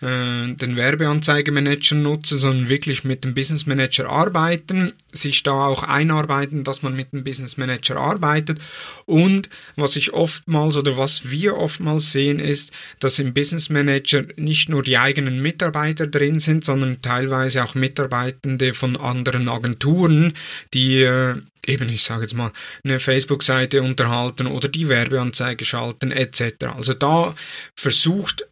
[0.04, 6.82] den Werbeanzeigemanager nutzen, sondern wirklich mit dem Business Manager arbeiten, sich da auch einarbeiten, dass
[6.82, 8.58] man mit dem Business Manager arbeitet.
[9.06, 14.68] Und was ich oftmals oder was wir oftmals sehen, ist, dass im Business Manager nicht
[14.68, 20.34] nur die eigenen Mitarbeiter drin sind, sondern teilweise auch Mitarbeitende von anderen Agenturen,
[20.74, 21.36] die äh,
[21.66, 22.52] eben, ich sage jetzt mal,
[22.84, 26.66] eine Facebook-Seite unterhalten oder die Werbeanzeige schalten etc.
[26.76, 27.34] Also da
[27.74, 28.46] versucht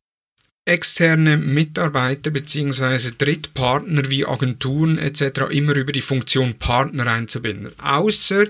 [0.65, 3.11] externe Mitarbeiter bzw.
[3.19, 5.51] Drittpartner wie Agenturen etc.
[5.51, 7.73] immer über die Funktion Partner einzubinden.
[7.81, 8.47] Außer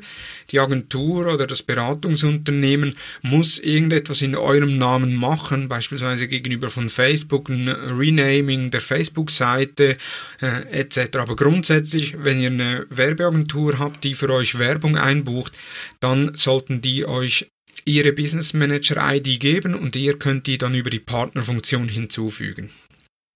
[0.51, 7.49] die Agentur oder das Beratungsunternehmen muss irgendetwas in eurem Namen machen, beispielsweise gegenüber von Facebook,
[7.49, 9.97] ein Renaming der Facebook-Seite
[10.43, 11.17] äh, etc.
[11.17, 15.59] Aber grundsätzlich, wenn ihr eine Werbeagentur habt, die für euch Werbung einbucht,
[16.01, 17.51] dann sollten die euch
[17.85, 22.71] Ihre Business Manager ID geben und ihr könnt die dann über die Partnerfunktion hinzufügen.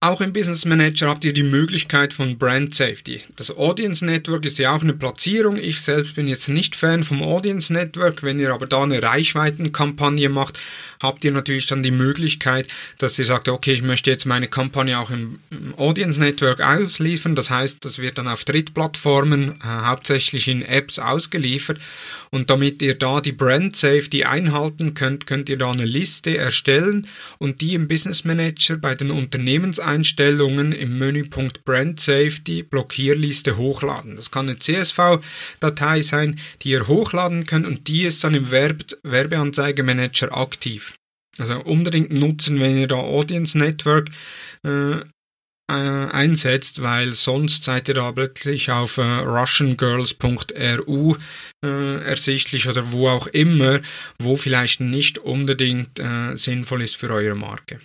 [0.00, 3.22] Auch im Business Manager habt ihr die Möglichkeit von Brand Safety.
[3.34, 5.56] Das Audience Network ist ja auch eine Platzierung.
[5.56, 8.22] Ich selbst bin jetzt nicht Fan vom Audience Network.
[8.22, 10.60] Wenn ihr aber da eine Reichweitenkampagne macht,
[11.02, 12.68] habt ihr natürlich dann die Möglichkeit,
[12.98, 15.40] dass ihr sagt, okay, ich möchte jetzt meine Kampagne auch im,
[15.78, 17.34] Audience Network ausliefern.
[17.34, 21.80] Das heißt, das wird dann auf Drittplattformen, äh, hauptsächlich in Apps ausgeliefert.
[22.36, 27.08] Und damit ihr da die Brand Safety einhalten könnt, könnt ihr da eine Liste erstellen
[27.38, 34.16] und die im Business Manager bei den Unternehmenseinstellungen im Menüpunkt Brand Safety Blockierliste hochladen.
[34.16, 38.84] Das kann eine CSV-Datei sein, die ihr hochladen könnt und die ist dann im Werbe
[39.02, 40.94] Werbeanzeigemanager aktiv.
[41.38, 44.10] Also unbedingt nutzen, wenn ihr da Audience Network
[44.62, 44.96] äh,
[45.68, 51.16] äh, einsetzt, weil sonst seid ihr da plötzlich auf äh, russiangirls.ru
[51.64, 53.80] äh, ersichtlich oder wo auch immer,
[54.18, 57.80] wo vielleicht nicht unbedingt äh, sinnvoll ist für eure Marke.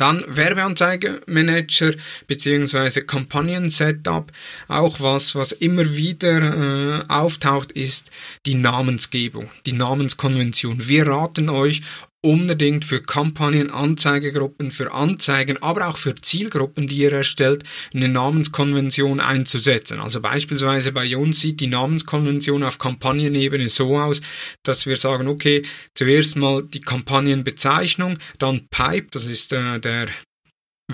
[0.00, 1.92] Dann Werbeanzeigemanager
[2.26, 3.02] bzw.
[3.02, 4.32] Kampagnen-Setup.
[4.66, 8.10] Auch was, was immer wieder äh, auftaucht, ist
[8.46, 10.88] die Namensgebung, die Namenskonvention.
[10.88, 11.82] Wir raten euch,
[12.22, 17.64] unbedingt für Kampagnen, Anzeigegruppen, für Anzeigen, aber auch für Zielgruppen, die ihr erstellt,
[17.94, 20.00] eine Namenskonvention einzusetzen.
[20.00, 24.20] Also beispielsweise bei uns sieht die Namenskonvention auf Kampagnenebene so aus,
[24.62, 25.62] dass wir sagen, okay,
[25.94, 30.06] zuerst mal die Kampagnenbezeichnung, dann Pipe, das ist äh, der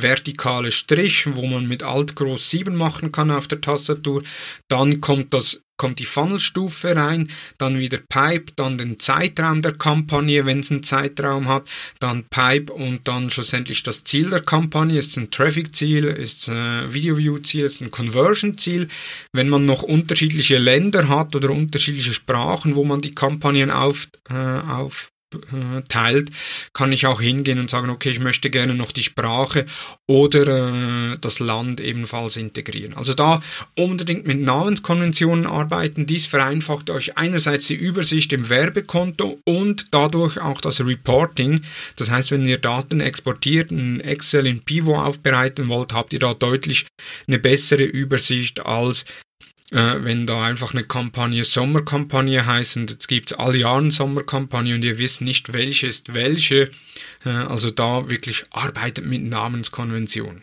[0.00, 4.22] vertikale Strich, wo man mit Alt Groß 7 machen kann auf der Tastatur.
[4.68, 10.46] Dann kommt das kommt die Funnelstufe rein, dann wieder Pipe, dann den Zeitraum der Kampagne,
[10.46, 11.68] wenn es einen Zeitraum hat,
[12.00, 17.64] dann Pipe und dann schlussendlich das Ziel der Kampagne, ist ein Traffic-Ziel, ist ein Video-View-Ziel,
[17.64, 18.88] ist ein Conversion-Ziel.
[19.32, 24.34] Wenn man noch unterschiedliche Länder hat oder unterschiedliche Sprachen, wo man die Kampagnen auf, äh,
[24.34, 25.10] auf
[25.88, 26.30] teilt,
[26.72, 29.66] kann ich auch hingehen und sagen, okay, ich möchte gerne noch die Sprache
[30.06, 32.94] oder äh, das Land ebenfalls integrieren.
[32.94, 33.42] Also da
[33.76, 36.06] unbedingt mit Namenskonventionen arbeiten.
[36.06, 41.62] Dies vereinfacht euch einerseits die Übersicht im Werbekonto und dadurch auch das Reporting.
[41.96, 46.34] Das heißt, wenn ihr Daten exportiert, in Excel, in Pivo aufbereiten wollt, habt ihr da
[46.34, 46.86] deutlich
[47.26, 49.04] eine bessere Übersicht als
[49.72, 54.74] äh, wenn da einfach eine Kampagne Sommerkampagne heißt und jetzt gibt es alle Jahre Sommerkampagne
[54.74, 56.70] und ihr wisst nicht, welche ist welche.
[57.24, 60.42] Äh, also da wirklich arbeitet mit Namenskonvention.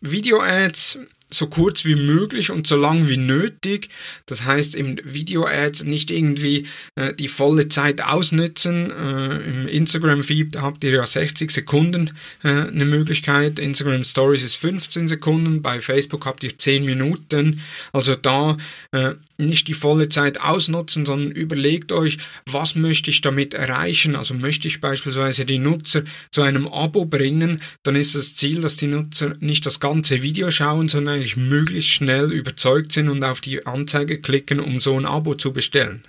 [0.00, 0.98] Video-Ads
[1.34, 3.88] so kurz wie möglich und so lang wie nötig.
[4.26, 8.90] Das heißt, im Video-Ads nicht irgendwie äh, die volle Zeit ausnutzen.
[8.90, 12.12] Äh, Im Instagram-Feed habt ihr ja 60 Sekunden
[12.42, 13.58] äh, eine Möglichkeit.
[13.58, 15.62] Instagram Stories ist 15 Sekunden.
[15.62, 17.60] Bei Facebook habt ihr 10 Minuten.
[17.92, 18.56] Also da
[18.92, 24.14] äh, nicht die volle Zeit ausnutzen, sondern überlegt euch, was möchte ich damit erreichen.
[24.14, 28.76] Also möchte ich beispielsweise die Nutzer zu einem Abo bringen, dann ist das Ziel, dass
[28.76, 33.40] die Nutzer nicht das ganze Video schauen, sondern eigentlich möglichst schnell überzeugt sind und auf
[33.40, 36.02] die Anzeige klicken, um so ein Abo zu bestellen.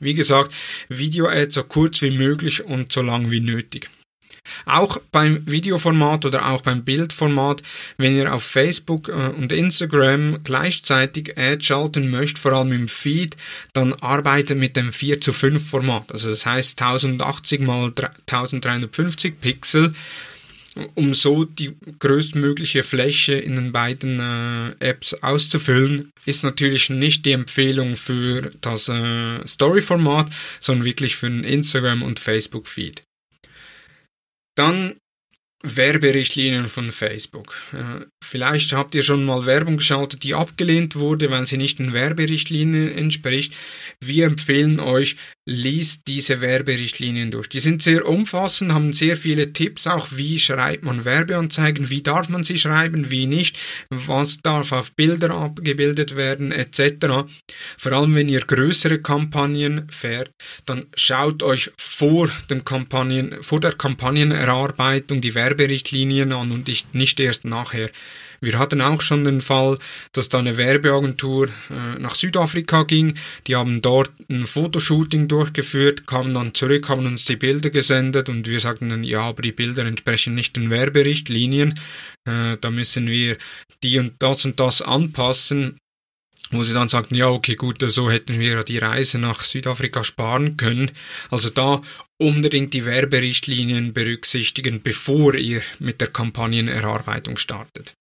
[0.00, 0.54] Wie gesagt,
[0.88, 3.90] Video-Ads so kurz wie möglich und so lang wie nötig.
[4.64, 7.62] Auch beim Videoformat oder auch beim Bildformat,
[7.98, 13.36] wenn ihr auf Facebook äh, und Instagram gleichzeitig Ads schalten möchtet, vor allem im Feed,
[13.72, 16.12] dann arbeitet mit dem 4 zu 5 Format.
[16.12, 17.92] Also das heißt 1080 mal
[18.30, 19.94] 1350 Pixel
[20.94, 27.32] um so die größtmögliche Fläche in den beiden äh, Apps auszufüllen, ist natürlich nicht die
[27.32, 33.02] Empfehlung für das äh, Story-Format, sondern wirklich für den Instagram- und Facebook-Feed.
[34.56, 34.96] Dann
[35.62, 37.56] Werberichtlinien von Facebook.
[37.72, 41.92] Äh, vielleicht habt ihr schon mal Werbung geschaltet, die abgelehnt wurde, weil sie nicht den
[41.92, 43.56] Werberichtlinien entspricht.
[44.00, 45.16] Wir empfehlen euch,
[45.48, 47.48] liest diese Werberichtlinien durch.
[47.48, 52.28] Die sind sehr umfassend, haben sehr viele Tipps, auch wie schreibt man Werbeanzeigen, wie darf
[52.28, 53.56] man sie schreiben, wie nicht,
[53.88, 57.28] was darf auf Bilder abgebildet werden, etc.
[57.78, 60.32] Vor allem, wenn ihr größere Kampagnen fährt,
[60.66, 67.44] dann schaut euch vor dem Kampagnen, vor der Kampagnenerarbeitung die Werberichtlinien an und nicht erst
[67.44, 67.88] nachher.
[68.40, 69.78] Wir hatten auch schon den Fall,
[70.12, 73.14] dass da eine Werbeagentur äh, nach Südafrika ging.
[73.46, 78.48] Die haben dort ein Fotoshooting durchgeführt, kamen dann zurück, haben uns die Bilder gesendet und
[78.48, 81.78] wir sagten dann, ja, aber die Bilder entsprechen nicht den Werberichtlinien.
[82.26, 83.36] Äh, da müssen wir
[83.82, 85.78] die und das und das anpassen
[86.50, 90.56] wo sie dann sagten, ja, okay, gut, so hätten wir die Reise nach Südafrika sparen
[90.56, 90.92] können.
[91.30, 91.80] Also da
[92.18, 97.94] unbedingt die Werberichtlinien berücksichtigen, bevor ihr mit der Kampagnenerarbeitung startet.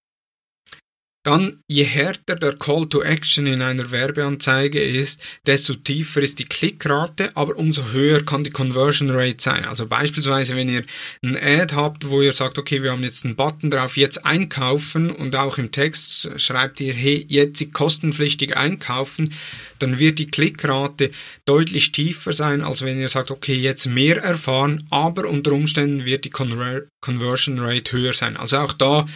[1.25, 6.45] Dann, je härter der Call to Action in einer Werbeanzeige ist, desto tiefer ist die
[6.45, 9.65] Klickrate, aber umso höher kann die Conversion Rate sein.
[9.65, 10.83] Also beispielsweise, wenn ihr
[11.23, 15.09] ein Ad habt, wo ihr sagt, okay, wir haben jetzt einen Button drauf, jetzt einkaufen
[15.09, 19.33] und auch im Text schreibt ihr, hey, jetzt kostenpflichtig einkaufen,
[19.79, 21.09] dann wird die Klickrate
[21.45, 26.23] deutlich tiefer sein, als wenn ihr sagt, okay, jetzt mehr erfahren, aber unter Umständen wird
[26.23, 28.37] die Conver Conversion Rate höher sein.
[28.37, 29.07] Also auch da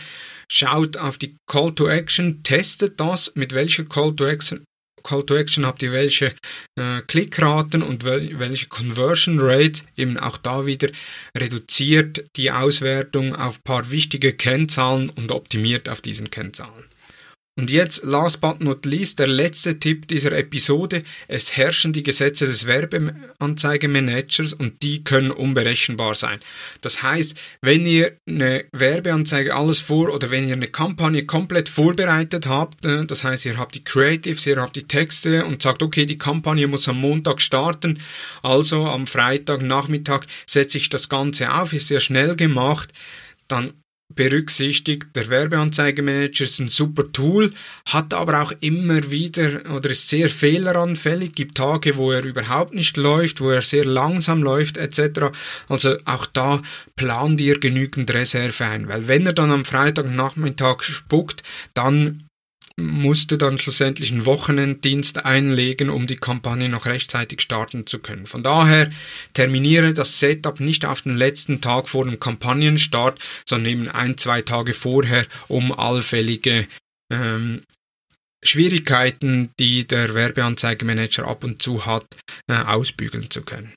[0.52, 4.64] schaut auf die Call to Action, testet das, mit welcher Call to Action,
[5.04, 6.34] Call to Action habt ihr welche
[6.76, 10.90] äh, Klickraten und wel welche Conversion Rate, eben auch da wieder
[11.38, 16.86] reduziert die Auswertung auf paar wichtige Kennzahlen und optimiert auf diesen Kennzahlen.
[17.60, 21.02] Und jetzt, last but not least, der letzte Tipp dieser Episode.
[21.28, 26.40] Es herrschen die Gesetze des Werbeanzeigemanagers und die können unberechenbar sein.
[26.80, 32.48] Das heißt, wenn ihr eine Werbeanzeige alles vor oder wenn ihr eine Kampagne komplett vorbereitet
[32.48, 36.06] habt, äh, das heißt, ihr habt die Creatives, ihr habt die Texte und sagt, okay,
[36.06, 38.00] die Kampagne muss am Montag starten,
[38.42, 42.94] also am Freitagnachmittag setze ich das Ganze auf, ist sehr schnell gemacht,
[43.50, 43.74] dann
[44.16, 45.16] berücksichtigt.
[45.16, 47.52] Der Werbeanzeigemanager ist ein super Tool,
[47.86, 52.98] hat aber auch immer wieder oder ist sehr fehleranfällig, gibt Tage, wo er überhaupt nicht
[52.98, 55.32] läuft, wo er sehr langsam läuft etc.
[55.68, 56.62] Also auch da
[56.96, 61.44] plan dir genügend Reserve ein, weil wenn er dann am Freitagnachmittag spuckt,
[61.74, 62.29] dann
[62.80, 68.26] musste dann schlussendlich einen Wochenenddienst einlegen, um die Kampagne noch rechtzeitig starten zu können.
[68.26, 68.90] Von daher
[69.34, 74.42] terminiere das Setup nicht auf den letzten Tag vor dem Kampagnenstart, sondern eben ein, zwei
[74.42, 76.68] Tage vorher, um allfällige
[77.12, 77.62] ähm,
[78.44, 82.06] Schwierigkeiten, die der Werbeanzeigemanager ab und zu hat,
[82.48, 83.74] äh, ausbügeln zu können.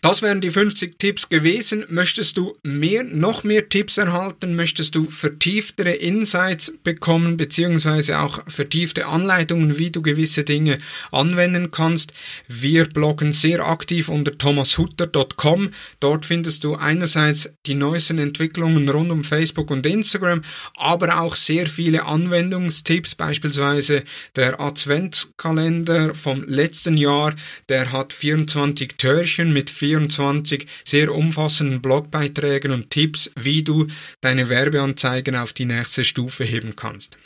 [0.00, 1.84] Das wären die 50 Tipps gewesen.
[1.88, 4.54] Möchtest du mehr, noch mehr Tipps erhalten?
[4.54, 10.78] Möchtest du vertieftere Insights bekommen, beziehungsweise auch vertiefte Anleitungen, wie du gewisse Dinge
[11.10, 12.12] anwenden kannst?
[12.46, 15.70] Wir bloggen sehr aktiv unter thomashutter.com.
[15.98, 20.42] Dort findest du einerseits die neuesten Entwicklungen rund um Facebook und Instagram,
[20.76, 24.04] aber auch sehr viele Anwendungstipps, beispielsweise
[24.36, 27.34] der Adventskalender vom letzten Jahr,
[27.68, 33.86] der hat 24 Türchen mit 4 24 sehr umfassenden Blogbeiträgen und Tipps, wie du
[34.20, 37.16] deine Werbeanzeigen auf die nächste Stufe heben kannst.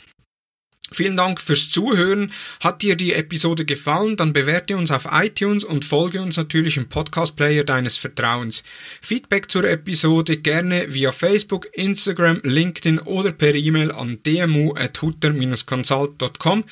[0.91, 2.31] Vielen Dank fürs Zuhören.
[2.59, 6.87] Hat dir die Episode gefallen, dann bewerte uns auf iTunes und folge uns natürlich im
[6.87, 8.61] Podcast-Player deines Vertrauens.
[9.01, 16.63] Feedback zur Episode gerne via Facebook, Instagram, LinkedIn oder per E-Mail an dmu.hutter-consult.com.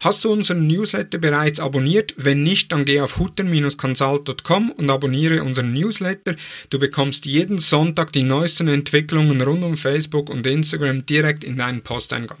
[0.00, 2.12] Hast du unseren Newsletter bereits abonniert?
[2.18, 6.34] Wenn nicht, dann geh auf hutter-consult.com und abonniere unseren Newsletter.
[6.68, 11.80] Du bekommst jeden Sonntag die neuesten Entwicklungen rund um Facebook und Instagram direkt in deinen
[11.80, 12.40] Posteingang.